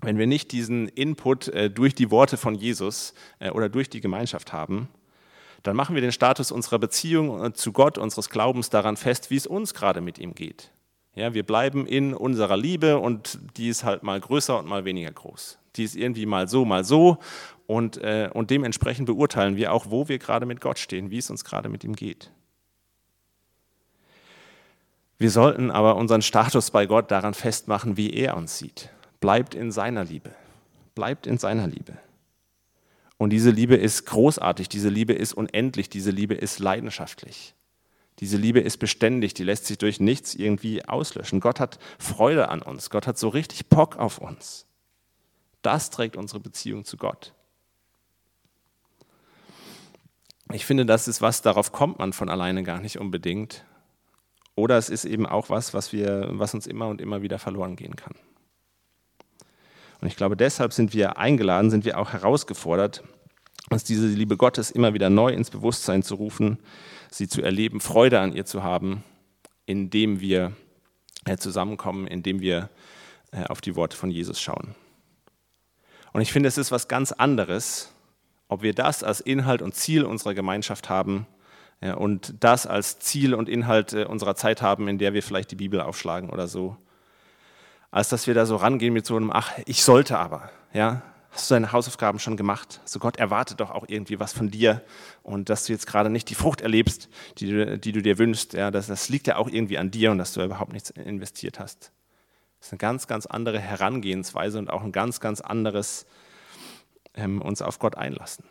wenn 0.01 0.17
wir 0.17 0.27
nicht 0.27 0.51
diesen 0.51 0.87
Input 0.87 1.47
äh, 1.49 1.69
durch 1.69 1.95
die 1.95 2.11
Worte 2.11 2.37
von 2.37 2.55
Jesus 2.55 3.13
äh, 3.39 3.49
oder 3.49 3.69
durch 3.69 3.89
die 3.89 4.01
Gemeinschaft 4.01 4.53
haben, 4.53 4.89
dann 5.63 5.75
machen 5.75 5.95
wir 5.95 6.01
den 6.01 6.11
Status 6.11 6.51
unserer 6.51 6.79
Beziehung 6.79 7.43
äh, 7.43 7.53
zu 7.53 7.71
Gott, 7.71 7.97
unseres 7.97 8.29
Glaubens 8.29 8.69
daran 8.69 8.97
fest, 8.97 9.29
wie 9.29 9.37
es 9.37 9.47
uns 9.47 9.73
gerade 9.73 10.01
mit 10.01 10.19
ihm 10.19 10.35
geht. 10.35 10.71
Ja, 11.15 11.33
wir 11.33 11.43
bleiben 11.43 11.85
in 11.85 12.13
unserer 12.13 12.57
Liebe 12.57 12.97
und 12.97 13.39
die 13.57 13.69
ist 13.69 13.83
halt 13.83 14.01
mal 14.03 14.19
größer 14.19 14.57
und 14.57 14.67
mal 14.67 14.83
weniger 14.83 15.11
groß. 15.11 15.59
Die 15.75 15.83
ist 15.83 15.95
irgendwie 15.95 16.25
mal 16.25 16.47
so, 16.47 16.65
mal 16.65 16.83
so 16.83 17.19
und, 17.67 17.97
äh, 17.97 18.29
und 18.33 18.49
dementsprechend 18.49 19.05
beurteilen 19.05 19.55
wir 19.55 19.73
auch, 19.73 19.87
wo 19.89 20.07
wir 20.07 20.17
gerade 20.17 20.45
mit 20.45 20.59
Gott 20.59 20.79
stehen, 20.79 21.11
wie 21.11 21.19
es 21.19 21.29
uns 21.29 21.43
gerade 21.43 21.69
mit 21.69 21.83
ihm 21.83 21.95
geht. 21.95 22.31
Wir 25.19 25.29
sollten 25.29 25.71
aber 25.71 25.95
unseren 25.95 26.21
Status 26.21 26.71
bei 26.71 26.85
Gott 26.85 27.11
daran 27.11 27.33
festmachen, 27.33 27.95
wie 27.95 28.11
er 28.11 28.35
uns 28.35 28.57
sieht. 28.57 28.89
Bleibt 29.19 29.55
in 29.55 29.71
seiner 29.71 30.03
Liebe. 30.03 30.31
Bleibt 30.95 31.27
in 31.27 31.37
seiner 31.37 31.67
Liebe. 31.67 31.93
Und 33.17 33.29
diese 33.29 33.51
Liebe 33.51 33.75
ist 33.75 34.05
großartig, 34.05 34.67
diese 34.67 34.89
Liebe 34.89 35.13
ist 35.13 35.33
unendlich, 35.33 35.89
diese 35.89 36.11
Liebe 36.11 36.33
ist 36.33 36.59
leidenschaftlich. 36.59 37.55
Diese 38.19 38.37
Liebe 38.37 38.59
ist 38.59 38.77
beständig, 38.77 39.33
die 39.33 39.43
lässt 39.43 39.65
sich 39.65 39.77
durch 39.77 39.99
nichts 39.99 40.35
irgendwie 40.35 40.85
auslöschen. 40.85 41.39
Gott 41.39 41.59
hat 41.59 41.79
Freude 41.97 42.49
an 42.49 42.61
uns, 42.61 42.89
Gott 42.89 43.07
hat 43.07 43.17
so 43.17 43.29
richtig 43.29 43.67
Bock 43.67 43.97
auf 43.97 44.19
uns. 44.19 44.67
Das 45.61 45.89
trägt 45.89 46.15
unsere 46.17 46.39
Beziehung 46.39 46.85
zu 46.85 46.97
Gott. 46.97 47.33
Ich 50.51 50.65
finde, 50.65 50.85
das 50.85 51.07
ist 51.07 51.21
was, 51.21 51.41
darauf 51.41 51.71
kommt 51.71 51.99
man 51.99 52.13
von 52.13 52.29
alleine 52.29 52.63
gar 52.63 52.79
nicht 52.79 52.99
unbedingt. 52.99 53.65
Oder 54.55 54.77
es 54.77 54.89
ist 54.89 55.05
eben 55.05 55.25
auch 55.25 55.49
was, 55.49 55.73
was, 55.73 55.93
wir, 55.93 56.27
was 56.33 56.53
uns 56.53 56.67
immer 56.67 56.87
und 56.87 57.01
immer 57.01 57.21
wieder 57.23 57.39
verloren 57.39 57.75
gehen 57.75 57.95
kann. 57.95 58.13
Und 59.99 60.07
ich 60.07 60.15
glaube, 60.15 60.37
deshalb 60.37 60.73
sind 60.73 60.93
wir 60.93 61.17
eingeladen, 61.17 61.71
sind 61.71 61.85
wir 61.85 61.97
auch 61.97 62.11
herausgefordert, 62.11 63.03
uns 63.69 63.83
diese 63.83 64.05
Liebe 64.05 64.37
Gottes 64.37 64.69
immer 64.69 64.93
wieder 64.93 65.09
neu 65.09 65.31
ins 65.31 65.49
Bewusstsein 65.49 66.03
zu 66.03 66.15
rufen, 66.15 66.59
sie 67.13 67.27
zu 67.27 67.41
erleben, 67.41 67.79
Freude 67.79 68.19
an 68.19 68.33
ihr 68.33 68.45
zu 68.45 68.63
haben, 68.63 69.03
indem 69.65 70.19
wir 70.19 70.53
äh, 71.25 71.37
zusammenkommen, 71.37 72.07
indem 72.07 72.41
wir 72.41 72.69
äh, 73.31 73.43
auf 73.45 73.61
die 73.61 73.75
Worte 73.75 73.95
von 73.95 74.09
Jesus 74.09 74.41
schauen. 74.41 74.75
Und 76.11 76.21
ich 76.21 76.31
finde, 76.31 76.47
es 76.47 76.57
ist 76.57 76.71
was 76.71 76.87
ganz 76.87 77.11
anderes, 77.11 77.93
ob 78.47 78.61
wir 78.61 78.73
das 78.73 79.03
als 79.03 79.21
Inhalt 79.21 79.61
und 79.61 79.73
Ziel 79.75 80.03
unserer 80.03 80.33
Gemeinschaft 80.33 80.89
haben 80.89 81.25
ja, 81.81 81.95
und 81.95 82.35
das 82.39 82.65
als 82.65 82.99
Ziel 82.99 83.33
und 83.33 83.49
Inhalt 83.49 83.93
äh, 83.93 84.05
unserer 84.05 84.35
Zeit 84.35 84.61
haben, 84.61 84.87
in 84.87 84.97
der 84.97 85.13
wir 85.13 85.21
vielleicht 85.23 85.51
die 85.51 85.55
Bibel 85.55 85.81
aufschlagen 85.81 86.29
oder 86.29 86.47
so, 86.47 86.77
als 87.91 88.09
dass 88.09 88.25
wir 88.25 88.33
da 88.33 88.45
so 88.45 88.55
rangehen 88.55 88.93
mit 88.93 89.05
so 89.05 89.15
einem, 89.15 89.31
ach, 89.31 89.51
ich 89.65 89.83
sollte 89.83 90.17
aber, 90.17 90.49
ja. 90.73 91.01
Hast 91.33 91.49
du 91.49 91.55
deine 91.55 91.71
Hausaufgaben 91.71 92.19
schon 92.19 92.37
gemacht? 92.37 92.79
So 92.85 92.99
Gott 92.99 93.17
erwartet 93.17 93.59
doch 93.59 93.71
auch 93.71 93.85
irgendwie 93.87 94.19
was 94.19 94.33
von 94.33 94.51
dir 94.51 94.83
und 95.23 95.49
dass 95.49 95.65
du 95.65 95.73
jetzt 95.73 95.87
gerade 95.87 96.11
nicht 96.11 96.29
die 96.29 96.35
Frucht 96.35 96.61
erlebst, 96.61 97.09
die 97.39 97.49
du, 97.49 97.79
die 97.79 97.91
du 97.91 98.03
dir 98.03 98.19
wünschst, 98.19 98.53
ja, 98.53 98.69
das, 98.69 98.85
das 98.85 99.09
liegt 99.09 99.25
ja 99.25 99.37
auch 99.37 99.49
irgendwie 99.49 99.79
an 99.79 99.89
dir 99.89 100.11
und 100.11 100.19
dass 100.19 100.33
du 100.33 100.43
überhaupt 100.43 100.73
nichts 100.73 100.91
investiert 100.91 101.59
hast. 101.59 101.91
Das 102.59 102.67
ist 102.67 102.73
eine 102.73 102.77
ganz, 102.77 103.07
ganz 103.07 103.25
andere 103.25 103.59
Herangehensweise 103.59 104.59
und 104.59 104.69
auch 104.69 104.83
ein 104.83 104.91
ganz, 104.91 105.19
ganz 105.19 105.41
anderes 105.41 106.05
ähm, 107.15 107.41
uns 107.41 107.63
auf 107.63 107.79
Gott 107.79 107.97
einlassen. 107.97 108.45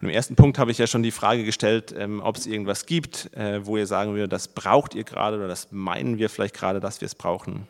Und 0.00 0.08
im 0.08 0.14
ersten 0.14 0.36
Punkt 0.36 0.58
habe 0.58 0.70
ich 0.70 0.76
ja 0.76 0.86
schon 0.86 1.02
die 1.02 1.12
Frage 1.12 1.44
gestellt, 1.44 1.94
ähm, 1.96 2.20
ob 2.20 2.36
es 2.36 2.44
irgendwas 2.44 2.84
gibt, 2.84 3.32
äh, 3.34 3.64
wo 3.64 3.78
ihr 3.78 3.86
sagen 3.86 4.12
würdet, 4.12 4.32
das 4.32 4.48
braucht 4.48 4.94
ihr 4.94 5.04
gerade 5.04 5.38
oder 5.38 5.48
das 5.48 5.72
meinen 5.72 6.18
wir 6.18 6.28
vielleicht 6.28 6.54
gerade, 6.54 6.78
dass 6.78 7.00
wir 7.00 7.06
es 7.06 7.14
brauchen 7.14 7.66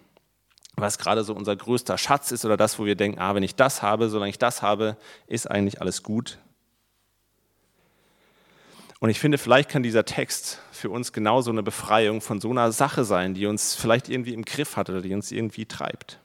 was 0.77 0.99
gerade 0.99 1.25
so 1.25 1.35
unser 1.35 1.55
größter 1.55 1.99
Schatz 1.99 2.33
ist 2.33 2.45
oder 2.45 2.57
das, 2.57 2.79
wo 2.79 2.85
wir 2.85 2.97
denken, 2.97 3.19
ah, 3.19 3.35
wenn 3.35 3.43
ich 3.43 3.55
das 3.55 3.83
habe, 3.83 4.09
solange 4.09 4.31
ich 4.31 4.39
das 4.39 4.63
habe, 4.63 4.97
ist 5.27 5.51
eigentlich 5.51 5.81
alles 5.81 6.03
gut. 6.03 6.39
Und 9.01 9.11
ich 9.11 9.19
finde, 9.19 9.37
vielleicht 9.37 9.69
kann 9.69 9.83
dieser 9.83 10.05
Text 10.05 10.61
für 10.71 10.89
uns 10.89 11.13
genauso 11.13 11.51
eine 11.51 11.63
Befreiung 11.63 12.21
von 12.21 12.41
so 12.41 12.51
einer 12.51 12.71
Sache 12.71 13.05
sein, 13.05 13.35
die 13.35 13.47
uns 13.47 13.75
vielleicht 13.75 14.09
irgendwie 14.09 14.33
im 14.33 14.45
Griff 14.45 14.77
hat 14.77 14.91
oder 14.91 15.03
die 15.03 15.13
uns 15.13 15.33
irgendwie 15.33 15.67
treibt. 15.67 16.21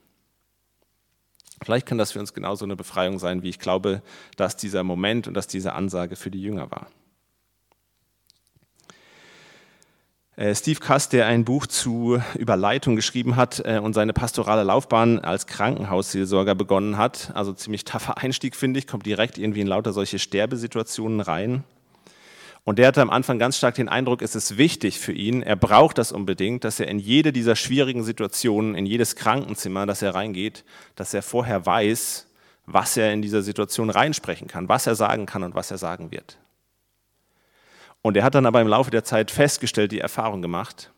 Vielleicht 1.63 1.87
kann 1.87 1.97
das 1.97 2.11
für 2.11 2.19
uns 2.19 2.35
genauso 2.35 2.65
eine 2.65 2.75
Befreiung 2.75 3.17
sein, 3.17 3.41
wie 3.41 3.49
ich 3.49 3.57
glaube, 3.57 4.03
dass 4.35 4.57
dieser 4.57 4.83
Moment 4.83 5.27
und 5.27 5.33
dass 5.33 5.47
diese 5.47 5.73
Ansage 5.73 6.15
für 6.15 6.29
die 6.29 6.41
Jünger 6.41 6.69
war. 6.69 6.85
Äh, 6.85 6.87
Steve 10.53 10.79
Kass, 10.79 11.09
der 11.09 11.25
ein 11.25 11.45
Buch 11.45 11.65
zu 11.65 12.21
Überleitung 12.35 12.95
geschrieben 12.95 13.37
hat 13.37 13.59
äh, 13.65 13.79
und 13.79 13.93
seine 13.93 14.13
pastorale 14.13 14.61
Laufbahn 14.61 15.17
als 15.17 15.47
Krankenhausseelsorger 15.47 16.53
begonnen 16.53 16.95
hat, 16.97 17.31
also 17.33 17.53
ziemlich 17.53 17.85
taffer 17.85 18.19
Einstieg, 18.19 18.55
finde 18.55 18.77
ich, 18.77 18.85
kommt 18.85 19.07
direkt 19.07 19.39
irgendwie 19.39 19.61
in 19.61 19.67
lauter 19.67 19.93
solche 19.93 20.19
Sterbesituationen 20.19 21.21
rein. 21.21 21.63
Und 22.65 22.77
der 22.77 22.87
hatte 22.87 23.01
am 23.01 23.09
Anfang 23.09 23.39
ganz 23.39 23.57
stark 23.57 23.75
den 23.75 23.89
Eindruck, 23.89 24.21
es 24.21 24.35
ist 24.35 24.59
wichtig 24.59 24.99
für 24.99 25.13
ihn, 25.13 25.41
er 25.41 25.55
braucht 25.55 25.97
das 25.97 26.11
unbedingt, 26.11 26.65
dass 26.65 26.79
er 26.79 26.87
in 26.87 26.99
jede 26.99 27.31
dieser 27.31 27.55
schwierigen 27.55 28.03
Situationen, 28.03 28.75
in 28.75 28.85
jedes 28.85 29.15
Krankenzimmer, 29.15 29.87
das 29.87 30.03
er 30.03 30.13
reingeht, 30.13 30.65
dass 30.95 31.15
er 31.15 31.23
vorher 31.23 31.65
weiß, 31.65 32.27
was 32.67 32.95
er 32.95 33.11
in 33.11 33.23
dieser 33.23 33.41
Situation 33.41 33.89
reinsprechen 33.89 34.47
kann, 34.47 34.69
was 34.69 34.85
er 34.85 34.93
sagen 34.93 35.25
kann 35.25 35.41
und 35.41 35.55
was 35.55 35.71
er 35.71 35.79
sagen 35.79 36.11
wird. 36.11 36.37
Und 38.07 38.15
er 38.15 38.23
hat 38.23 38.35
dann 38.35 38.45
aber 38.45 38.61
im 38.61 38.69
Laufe 38.69 38.89
der 38.89 39.03
Zeit 39.03 39.31
festgestellt, 39.31 39.91
die 39.91 39.99
Erfahrung 39.99 40.41
gemacht, 40.41 40.93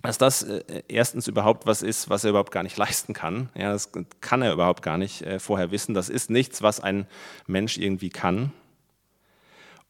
dass 0.00 0.16
das 0.16 0.42
äh, 0.42 0.82
erstens 0.88 1.28
überhaupt 1.28 1.66
was 1.66 1.82
ist, 1.82 2.08
was 2.08 2.24
er 2.24 2.30
überhaupt 2.30 2.50
gar 2.50 2.62
nicht 2.62 2.76
leisten 2.78 3.12
kann. 3.12 3.50
Ja, 3.54 3.72
das 3.72 3.90
kann 4.22 4.40
er 4.40 4.54
überhaupt 4.54 4.80
gar 4.80 4.96
nicht 4.96 5.20
äh, 5.20 5.38
vorher 5.38 5.70
wissen. 5.70 5.92
Das 5.92 6.08
ist 6.08 6.30
nichts, 6.30 6.62
was 6.62 6.80
ein 6.80 7.06
Mensch 7.46 7.76
irgendwie 7.76 8.08
kann. 8.08 8.54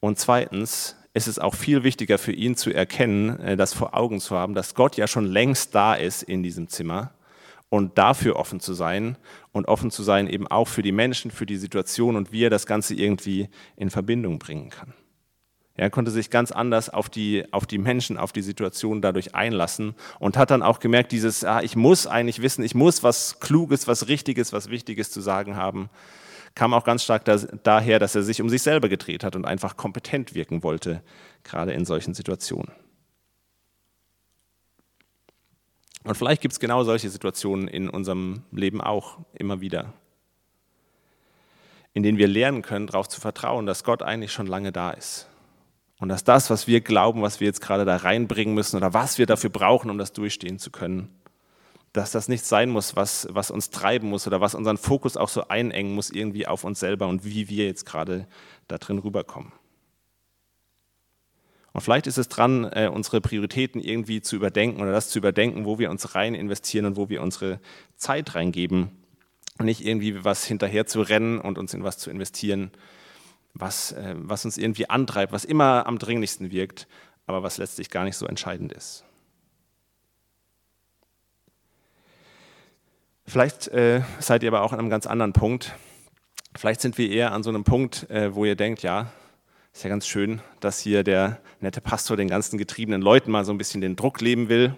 Und 0.01 0.19
zweitens 0.19 0.97
ist 1.15 1.29
es 1.29 1.39
auch 1.39 1.55
viel 1.55 1.85
wichtiger 1.85 2.19
für 2.19 2.33
ihn 2.33 2.57
zu 2.57 2.73
erkennen, 2.73 3.39
äh, 3.39 3.57
das 3.57 3.73
vor 3.73 3.97
Augen 3.97 4.19
zu 4.19 4.35
haben, 4.35 4.55
dass 4.55 4.75
Gott 4.75 4.97
ja 4.97 5.07
schon 5.07 5.27
längst 5.27 5.77
da 5.77 5.95
ist 5.95 6.25
in 6.25 6.43
diesem 6.43 6.67
Zimmer 6.67 7.13
und 7.69 7.97
dafür 7.97 8.35
offen 8.35 8.59
zu 8.59 8.75
sein 8.75 9.17
und 9.53 9.69
offen 9.69 9.93
zu 9.93 10.03
sein 10.03 10.27
eben 10.27 10.49
auch 10.49 10.67
für 10.67 10.83
die 10.83 10.91
Menschen, 10.91 11.31
für 11.31 11.47
die 11.47 11.59
Situation 11.59 12.17
und 12.17 12.33
wie 12.33 12.43
er 12.43 12.51
das 12.51 12.67
Ganze 12.67 12.97
irgendwie 12.97 13.49
in 13.77 13.91
Verbindung 13.91 14.41
bringen 14.41 14.71
kann. 14.71 14.95
Er 15.81 15.89
konnte 15.89 16.11
sich 16.11 16.29
ganz 16.29 16.53
anders 16.53 16.91
auf 16.91 17.09
die, 17.09 17.51
auf 17.55 17.65
die 17.65 17.79
Menschen, 17.79 18.19
auf 18.19 18.33
die 18.33 18.43
Situation 18.43 19.01
dadurch 19.01 19.35
einlassen 19.35 19.95
und 20.19 20.37
hat 20.37 20.51
dann 20.51 20.63
auch 20.63 20.79
gemerkt, 20.79 21.11
dieses, 21.11 21.43
ah, 21.43 21.63
ich 21.63 21.75
muss 21.75 22.07
eigentlich 22.07 22.43
wissen, 22.43 22.63
ich 22.63 22.75
muss 22.75 23.03
was 23.03 23.41
Kluges, 23.41 23.89
was 23.89 24.07
Richtiges, 24.07 24.53
was 24.53 24.69
Wichtiges 24.69 25.11
zu 25.11 25.23
sagen 25.23 25.57
haben, 25.57 25.89
kam 26.55 26.75
auch 26.75 26.85
ganz 26.85 27.03
stark 27.03 27.25
da, 27.25 27.39
daher, 27.63 27.99
dass 27.99 28.15
er 28.15 28.23
sich 28.23 28.43
um 28.43 28.51
sich 28.51 28.61
selber 28.61 28.91
gedreht 28.91 29.25
hat 29.25 29.37
und 29.37 29.47
einfach 29.47 29.79
kompetent 29.79 30.35
wirken 30.35 30.63
wollte, 30.63 31.03
gerade 31.45 31.73
in 31.73 31.87
solchen 31.87 32.13
Situationen. 32.13 32.73
Und 36.05 36.15
vielleicht 36.15 36.43
gibt 36.43 36.53
es 36.53 36.61
genau 36.61 36.85
solche 36.85 37.09
Situationen 37.09 37.69
in 37.69 37.89
unserem 37.89 38.43
Leben 38.53 38.83
auch 38.83 39.17
immer 39.33 39.63
wieder, 39.63 39.95
in 41.95 42.03
denen 42.03 42.19
wir 42.19 42.29
lernen 42.29 42.61
können, 42.61 42.87
darauf 42.87 43.09
zu 43.09 43.19
vertrauen, 43.19 43.65
dass 43.65 43.83
Gott 43.83 44.03
eigentlich 44.03 44.31
schon 44.31 44.47
lange 44.47 44.73
da 44.73 44.91
ist 44.91 45.30
und 46.01 46.09
dass 46.09 46.25
das, 46.25 46.49
was 46.49 46.67
wir 46.67 46.81
glauben, 46.81 47.21
was 47.23 47.41
wir 47.41 47.47
jetzt 47.47 47.61
gerade 47.61 47.85
da 47.85 47.97
reinbringen 47.97 48.55
müssen 48.55 48.77
oder 48.77 48.95
was 48.95 49.19
wir 49.19 49.27
dafür 49.27 49.51
brauchen, 49.51 49.91
um 49.91 49.99
das 49.99 50.15
durchstehen 50.15 50.59
zu 50.59 50.71
können, 50.71 51.15
dass 51.93 52.11
das 52.11 52.27
nicht 52.29 52.45
sein 52.45 52.71
muss, 52.71 52.97
was, 52.97 53.29
was 53.31 53.51
uns 53.51 53.71
treiben 53.71 54.09
muss 54.09 54.27
oder 54.27 54.41
was 54.41 54.55
unseren 54.55 54.79
Fokus 54.79 55.17
auch 55.19 55.29
so 55.29 55.49
einengen 55.49 55.95
muss 55.95 56.11
irgendwie 56.11 56.47
auf 56.47 56.65
uns 56.65 56.81
selber 56.81 57.07
und 57.07 57.25
wie 57.25 57.49
wir 57.51 57.67
jetzt 57.67 57.85
gerade 57.85 58.27
da 58.67 58.79
drin 58.79 58.99
rüberkommen. 58.99 59.53
Und 61.73 61.83
vielleicht 61.83 62.07
ist 62.07 62.19
es 62.19 62.29
dran, 62.29 62.65
äh, 62.65 62.91
unsere 62.93 63.21
Prioritäten 63.21 63.81
irgendwie 63.81 64.23
zu 64.23 64.37
überdenken 64.37 64.81
oder 64.81 64.93
das 64.93 65.11
zu 65.11 65.19
überdenken, 65.19 65.67
wo 65.67 65.79
wir 65.79 65.91
uns 65.91 66.15
rein 66.15 66.35
investieren 66.35 66.87
und 66.87 66.97
wo 66.97 67.09
wir 67.09 67.23
unsere 67.23 67.61
Zeit 67.97 68.35
reingeben. 68.35 68.91
Und 69.59 69.67
nicht 69.67 69.85
irgendwie 69.85 70.25
was 70.25 70.45
hinterher 70.45 70.87
zu 70.87 71.03
rennen 71.03 71.39
und 71.39 71.59
uns 71.59 71.75
in 71.75 71.85
was 71.85 71.99
zu 71.99 72.11
investieren, 72.11 72.71
was, 73.55 73.93
äh, 73.93 74.15
was 74.17 74.45
uns 74.45 74.59
irgendwie 74.59 74.89
antreibt, 74.89 75.33
was 75.33 75.45
immer 75.45 75.87
am 75.87 75.99
dringlichsten 75.99 76.51
wirkt, 76.51 76.87
aber 77.27 77.43
was 77.43 77.59
letztlich 77.59 77.91
gar 77.91 78.05
nicht 78.05 78.17
so 78.17 78.27
entscheidend 78.27 78.73
ist. 78.73 79.05
Vielleicht 83.27 83.69
äh, 83.69 84.03
seid 84.19 84.43
ihr 84.43 84.49
aber 84.49 84.63
auch 84.63 84.73
an 84.73 84.81
einem 84.81 84.91
ganz 84.91 85.07
anderen 85.07 85.33
Punkt. 85.33 85.73
Vielleicht 86.57 86.81
sind 86.81 86.99
wir 86.99 87.09
eher 87.09 87.33
an 87.33 87.45
so 87.45 87.51
einem 87.51 87.63
Punkt, 87.63 88.11
äh, 88.11 88.35
wo 88.35 88.45
ihr 88.45 88.57
denkt, 88.57 88.83
ja, 88.83 89.13
ist 89.73 89.85
ja 89.85 89.89
ganz 89.89 90.07
schön, 90.07 90.41
dass 90.59 90.81
hier 90.81 91.05
der 91.05 91.41
nette 91.61 91.81
Pastor 91.81 92.17
den 92.17 92.27
ganzen 92.27 92.59
getriebenen 92.59 93.03
Leuten 93.03 93.31
mal 93.31 93.45
so 93.45 93.53
ein 93.53 93.59
bisschen 93.59 93.81
den 93.81 93.95
Druck 93.95 94.21
leben 94.21 94.49
will. 94.49 94.75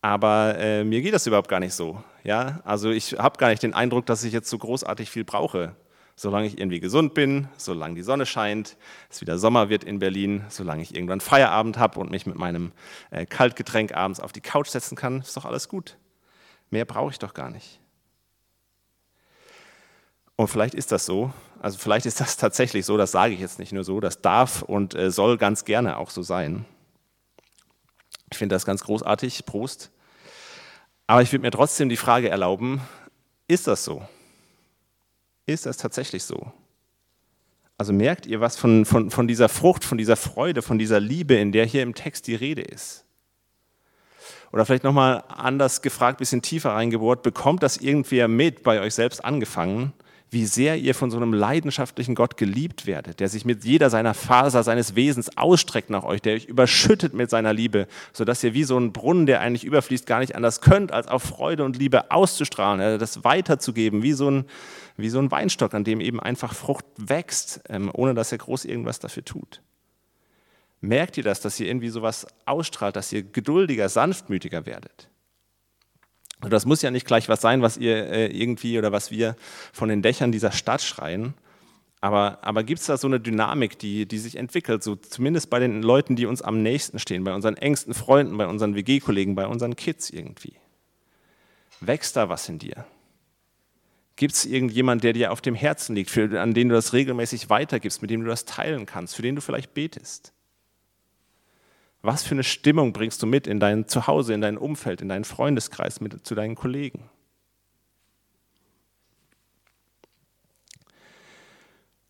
Aber 0.00 0.58
äh, 0.58 0.82
mir 0.82 1.02
geht 1.02 1.14
das 1.14 1.26
überhaupt 1.26 1.48
gar 1.48 1.60
nicht 1.60 1.74
so. 1.74 2.02
Ja? 2.24 2.60
Also 2.64 2.90
ich 2.90 3.12
habe 3.12 3.38
gar 3.38 3.50
nicht 3.50 3.62
den 3.62 3.74
Eindruck, 3.74 4.06
dass 4.06 4.24
ich 4.24 4.32
jetzt 4.32 4.50
so 4.50 4.58
großartig 4.58 5.08
viel 5.08 5.24
brauche 5.24 5.76
solange 6.18 6.48
ich 6.48 6.58
irgendwie 6.58 6.80
gesund 6.80 7.14
bin, 7.14 7.46
solange 7.56 7.94
die 7.94 8.02
Sonne 8.02 8.26
scheint, 8.26 8.76
es 9.08 9.20
wieder 9.20 9.38
Sommer 9.38 9.68
wird 9.68 9.84
in 9.84 10.00
Berlin, 10.00 10.44
solange 10.48 10.82
ich 10.82 10.94
irgendwann 10.94 11.20
Feierabend 11.20 11.78
habe 11.78 12.00
und 12.00 12.10
mich 12.10 12.26
mit 12.26 12.36
meinem 12.36 12.72
äh, 13.10 13.24
Kaltgetränk 13.24 13.94
abends 13.94 14.18
auf 14.18 14.32
die 14.32 14.40
Couch 14.40 14.68
setzen 14.68 14.96
kann, 14.96 15.20
ist 15.20 15.36
doch 15.36 15.44
alles 15.44 15.68
gut. 15.68 15.96
Mehr 16.70 16.84
brauche 16.84 17.12
ich 17.12 17.20
doch 17.20 17.34
gar 17.34 17.50
nicht. 17.50 17.78
Und 20.34 20.48
vielleicht 20.48 20.74
ist 20.74 20.90
das 20.90 21.06
so, 21.06 21.32
also 21.60 21.78
vielleicht 21.78 22.06
ist 22.06 22.20
das 22.20 22.36
tatsächlich 22.36 22.84
so, 22.84 22.96
das 22.96 23.12
sage 23.12 23.34
ich 23.34 23.40
jetzt 23.40 23.60
nicht 23.60 23.72
nur 23.72 23.84
so, 23.84 24.00
das 24.00 24.20
darf 24.20 24.62
und 24.62 24.96
äh, 24.96 25.12
soll 25.12 25.38
ganz 25.38 25.64
gerne 25.64 25.98
auch 25.98 26.10
so 26.10 26.22
sein. 26.22 26.64
Ich 28.32 28.38
finde 28.38 28.56
das 28.56 28.66
ganz 28.66 28.82
großartig, 28.82 29.46
Prost. 29.46 29.92
Aber 31.06 31.22
ich 31.22 31.32
würde 31.32 31.42
mir 31.42 31.52
trotzdem 31.52 31.88
die 31.88 31.96
Frage 31.96 32.28
erlauben, 32.28 32.80
ist 33.46 33.68
das 33.68 33.84
so? 33.84 34.02
Ist 35.48 35.66
das 35.66 35.76
tatsächlich 35.78 36.22
so? 36.22 36.52
Also 37.78 37.92
merkt 37.92 38.26
ihr 38.26 38.40
was 38.40 38.56
von, 38.56 38.84
von, 38.84 39.10
von 39.10 39.28
dieser 39.28 39.48
Frucht, 39.48 39.84
von 39.84 39.98
dieser 39.98 40.16
Freude, 40.16 40.62
von 40.62 40.78
dieser 40.78 41.00
Liebe, 41.00 41.34
in 41.34 41.52
der 41.52 41.64
hier 41.64 41.82
im 41.82 41.94
Text 41.94 42.26
die 42.26 42.34
Rede 42.34 42.62
ist? 42.62 43.04
Oder 44.52 44.66
vielleicht 44.66 44.84
nochmal 44.84 45.24
anders 45.28 45.82
gefragt, 45.82 46.18
bisschen 46.18 46.42
tiefer 46.42 46.70
reingebohrt, 46.70 47.22
bekommt 47.22 47.62
das 47.62 47.76
irgendwer 47.76 48.28
mit, 48.28 48.62
bei 48.62 48.80
euch 48.80 48.94
selbst 48.94 49.24
angefangen, 49.24 49.92
wie 50.30 50.44
sehr 50.44 50.76
ihr 50.76 50.94
von 50.94 51.10
so 51.10 51.16
einem 51.16 51.32
leidenschaftlichen 51.32 52.14
Gott 52.14 52.36
geliebt 52.36 52.86
werdet, 52.86 53.20
der 53.20 53.28
sich 53.28 53.44
mit 53.44 53.64
jeder 53.64 53.88
seiner 53.88 54.12
Faser 54.12 54.62
seines 54.62 54.94
Wesens 54.94 55.36
ausstreckt 55.36 55.88
nach 55.88 56.04
euch, 56.04 56.20
der 56.20 56.34
euch 56.34 56.44
überschüttet 56.44 57.14
mit 57.14 57.30
seiner 57.30 57.52
Liebe, 57.52 57.86
sodass 58.12 58.44
ihr 58.44 58.52
wie 58.52 58.64
so 58.64 58.78
ein 58.78 58.92
Brunnen, 58.92 59.26
der 59.26 59.40
eigentlich 59.40 59.64
überfließt, 59.64 60.06
gar 60.06 60.20
nicht 60.20 60.36
anders 60.36 60.60
könnt, 60.60 60.92
als 60.92 61.08
auf 61.08 61.22
Freude 61.22 61.64
und 61.64 61.78
Liebe 61.78 62.10
auszustrahlen, 62.10 62.98
das 62.98 63.24
weiterzugeben, 63.24 64.02
wie 64.02 64.12
so 64.12 64.30
ein, 64.30 64.44
wie 64.96 65.08
so 65.08 65.18
ein 65.18 65.30
Weinstock, 65.30 65.72
an 65.72 65.84
dem 65.84 66.00
eben 66.00 66.20
einfach 66.20 66.54
Frucht 66.54 66.84
wächst, 66.98 67.60
ähm, 67.68 67.90
ohne 67.92 68.14
dass 68.14 68.32
er 68.32 68.38
groß 68.38 68.66
irgendwas 68.66 68.98
dafür 68.98 69.24
tut. 69.24 69.62
Merkt 70.80 71.16
ihr 71.16 71.24
das, 71.24 71.40
dass 71.40 71.58
ihr 71.58 71.66
irgendwie 71.66 71.88
sowas 71.88 72.26
ausstrahlt, 72.44 72.96
dass 72.96 73.12
ihr 73.12 73.22
geduldiger, 73.22 73.88
sanftmütiger 73.88 74.66
werdet? 74.66 75.08
Und 76.40 76.52
das 76.52 76.66
muss 76.66 76.82
ja 76.82 76.90
nicht 76.90 77.06
gleich 77.06 77.28
was 77.28 77.40
sein, 77.40 77.62
was 77.62 77.76
ihr 77.76 78.10
äh, 78.10 78.26
irgendwie 78.26 78.78
oder 78.78 78.92
was 78.92 79.10
wir 79.10 79.36
von 79.72 79.88
den 79.88 80.02
Dächern 80.02 80.30
dieser 80.30 80.52
Stadt 80.52 80.82
schreien. 80.82 81.34
Aber, 82.00 82.38
aber 82.42 82.62
gibt 82.62 82.80
es 82.80 82.86
da 82.86 82.96
so 82.96 83.08
eine 83.08 83.18
Dynamik, 83.18 83.78
die, 83.78 84.06
die 84.06 84.18
sich 84.18 84.36
entwickelt, 84.36 84.84
so 84.84 84.94
zumindest 84.94 85.50
bei 85.50 85.58
den 85.58 85.82
Leuten, 85.82 86.14
die 86.14 86.26
uns 86.26 86.42
am 86.42 86.62
nächsten 86.62 87.00
stehen, 87.00 87.24
bei 87.24 87.34
unseren 87.34 87.56
engsten 87.56 87.92
Freunden, 87.92 88.38
bei 88.38 88.46
unseren 88.46 88.76
WG-Kollegen, 88.76 89.34
bei 89.34 89.48
unseren 89.48 89.74
Kids 89.74 90.10
irgendwie? 90.10 90.54
Wächst 91.80 92.16
da 92.16 92.28
was 92.28 92.48
in 92.48 92.60
dir? 92.60 92.86
Gibt 94.14 94.34
es 94.34 94.44
irgendjemand, 94.44 95.02
der 95.02 95.12
dir 95.12 95.32
auf 95.32 95.40
dem 95.40 95.54
Herzen 95.54 95.96
liegt, 95.96 96.10
für, 96.10 96.40
an 96.40 96.54
den 96.54 96.68
du 96.68 96.74
das 96.74 96.92
regelmäßig 96.92 97.50
weitergibst, 97.50 98.00
mit 98.00 98.10
dem 98.10 98.22
du 98.22 98.28
das 98.28 98.44
teilen 98.44 98.86
kannst, 98.86 99.16
für 99.16 99.22
den 99.22 99.34
du 99.34 99.40
vielleicht 99.40 99.74
betest? 99.74 100.32
Was 102.08 102.22
für 102.22 102.34
eine 102.34 102.42
Stimmung 102.42 102.94
bringst 102.94 103.22
du 103.22 103.26
mit 103.26 103.46
in 103.46 103.60
dein 103.60 103.86
Zuhause, 103.86 104.32
in 104.32 104.40
dein 104.40 104.56
Umfeld, 104.56 105.02
in 105.02 105.10
deinen 105.10 105.24
Freundeskreis, 105.24 106.00
mit, 106.00 106.26
zu 106.26 106.34
deinen 106.34 106.54
Kollegen? 106.54 107.10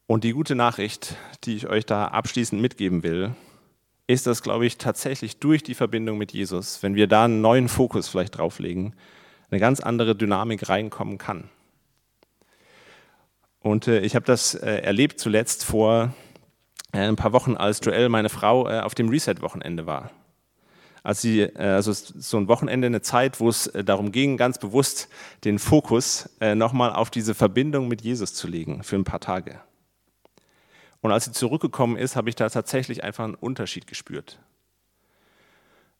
Und 0.06 0.22
die 0.22 0.30
gute 0.30 0.54
Nachricht, 0.54 1.16
die 1.42 1.56
ich 1.56 1.66
euch 1.66 1.84
da 1.84 2.04
abschließend 2.06 2.62
mitgeben 2.62 3.02
will, 3.02 3.34
ist, 4.06 4.28
dass, 4.28 4.44
glaube 4.44 4.66
ich, 4.66 4.78
tatsächlich 4.78 5.40
durch 5.40 5.64
die 5.64 5.74
Verbindung 5.74 6.16
mit 6.16 6.32
Jesus, 6.32 6.80
wenn 6.84 6.94
wir 6.94 7.08
da 7.08 7.24
einen 7.24 7.40
neuen 7.40 7.68
Fokus 7.68 8.06
vielleicht 8.06 8.38
drauflegen, 8.38 8.94
eine 9.50 9.58
ganz 9.58 9.80
andere 9.80 10.14
Dynamik 10.14 10.68
reinkommen 10.68 11.18
kann. 11.18 11.50
Und 13.58 13.88
äh, 13.88 13.98
ich 14.02 14.14
habe 14.14 14.26
das 14.26 14.54
äh, 14.54 14.76
erlebt 14.76 15.18
zuletzt 15.18 15.64
vor 15.64 16.14
ein 16.92 17.16
paar 17.16 17.32
Wochen, 17.32 17.56
als 17.56 17.80
Joelle, 17.82 18.08
meine 18.08 18.28
Frau, 18.28 18.68
äh, 18.68 18.80
auf 18.80 18.94
dem 18.94 19.08
Reset-Wochenende 19.08 19.86
war. 19.86 20.10
Als 21.02 21.20
sie, 21.20 21.42
äh, 21.42 21.58
also 21.58 21.92
so 21.92 22.36
ein 22.38 22.48
Wochenende, 22.48 22.86
eine 22.86 23.02
Zeit, 23.02 23.40
wo 23.40 23.48
es 23.48 23.66
äh, 23.68 23.84
darum 23.84 24.12
ging, 24.12 24.36
ganz 24.36 24.58
bewusst 24.58 25.08
den 25.44 25.58
Fokus 25.58 26.30
nochmal 26.40 26.92
auf 26.92 27.10
diese 27.10 27.34
Verbindung 27.34 27.88
mit 27.88 28.02
Jesus 28.02 28.34
zu 28.34 28.48
legen 28.48 28.82
für 28.82 28.96
ein 28.96 29.04
paar 29.04 29.20
Tage. 29.20 29.60
Und 31.00 31.12
als 31.12 31.26
sie 31.26 31.32
zurückgekommen 31.32 31.96
ist, 31.96 32.16
habe 32.16 32.28
ich 32.28 32.34
da 32.34 32.48
tatsächlich 32.48 33.04
einfach 33.04 33.24
einen 33.24 33.34
Unterschied 33.34 33.86
gespürt. 33.86 34.38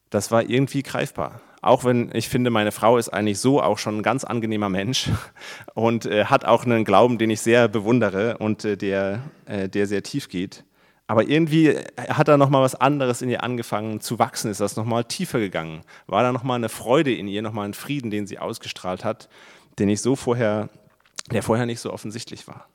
Das 0.09 0.31
war 0.31 0.49
irgendwie 0.49 0.83
greifbar. 0.83 1.41
Auch 1.61 1.83
wenn 1.83 2.09
ich 2.13 2.29
finde, 2.29 2.49
meine 2.49 2.71
Frau 2.71 2.97
ist 2.97 3.09
eigentlich 3.09 3.39
so 3.39 3.61
auch 3.61 3.77
schon 3.77 3.97
ein 3.97 4.03
ganz 4.03 4.23
angenehmer 4.23 4.69
Mensch 4.69 5.09
und 5.73 6.05
äh, 6.05 6.25
hat 6.25 6.45
auch 6.45 6.65
einen 6.65 6.85
Glauben, 6.85 7.17
den 7.17 7.29
ich 7.29 7.41
sehr 7.41 7.67
bewundere 7.67 8.37
und 8.37 8.65
äh, 8.65 8.77
der, 8.77 9.21
äh, 9.45 9.69
der 9.69 9.87
sehr 9.87 10.03
tief 10.03 10.29
geht. 10.29 10.63
Aber 11.09 11.27
irgendwie 11.27 11.75
hat 11.97 12.27
da 12.27 12.37
noch 12.37 12.51
mal 12.51 12.61
was 12.61 12.75
anderes 12.75 13.23
in 13.23 13.31
ihr 13.31 13.41
angefangen 13.43 13.99
zu 13.99 14.19
wachsen, 14.19 14.51
ist 14.51 14.61
das 14.61 14.75
noch 14.75 14.85
mal 14.85 15.03
tiefer 15.03 15.39
gegangen. 15.39 15.81
War 16.05 16.21
da 16.21 16.31
noch 16.31 16.43
mal 16.43 16.53
eine 16.53 16.69
Freude 16.69 17.11
in 17.11 17.27
ihr, 17.27 17.41
noch 17.41 17.51
mal 17.51 17.63
ein 17.63 17.73
Frieden, 17.73 18.11
den 18.11 18.27
sie 18.27 18.37
ausgestrahlt 18.37 19.03
hat, 19.03 19.27
den 19.79 19.89
ich 19.89 20.01
so 20.01 20.15
vorher, 20.15 20.69
der 21.31 21.41
vorher 21.41 21.65
nicht 21.65 21.79
so 21.79 21.91
offensichtlich 21.91 22.47
war. 22.47 22.67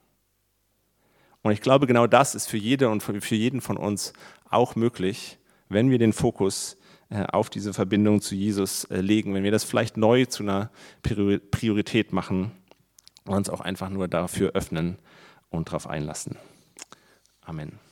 Und 1.42 1.52
ich 1.52 1.60
glaube, 1.60 1.86
genau 1.86 2.08
das 2.08 2.34
ist 2.34 2.48
für 2.48 2.56
jede 2.56 2.88
und 2.88 3.04
für 3.04 3.36
jeden 3.36 3.60
von 3.60 3.76
uns 3.76 4.12
auch 4.50 4.74
möglich, 4.74 5.38
wenn 5.68 5.92
wir 5.92 5.98
den 5.98 6.12
Fokus 6.12 6.76
äh, 7.10 7.26
auf 7.26 7.50
diese 7.50 7.72
Verbindung 7.72 8.20
zu 8.20 8.34
Jesus 8.34 8.82
äh, 8.86 9.00
legen, 9.00 9.32
wenn 9.34 9.44
wir 9.44 9.52
das 9.52 9.62
vielleicht 9.62 9.96
neu 9.96 10.24
zu 10.24 10.42
einer 10.42 10.72
Priorität 11.02 12.12
machen 12.12 12.50
und 13.26 13.34
uns 13.34 13.48
auch 13.48 13.60
einfach 13.60 13.90
nur 13.90 14.08
dafür 14.08 14.56
öffnen 14.56 14.98
und 15.50 15.68
darauf 15.68 15.86
einlassen. 15.86 16.36
Amen. 17.40 17.83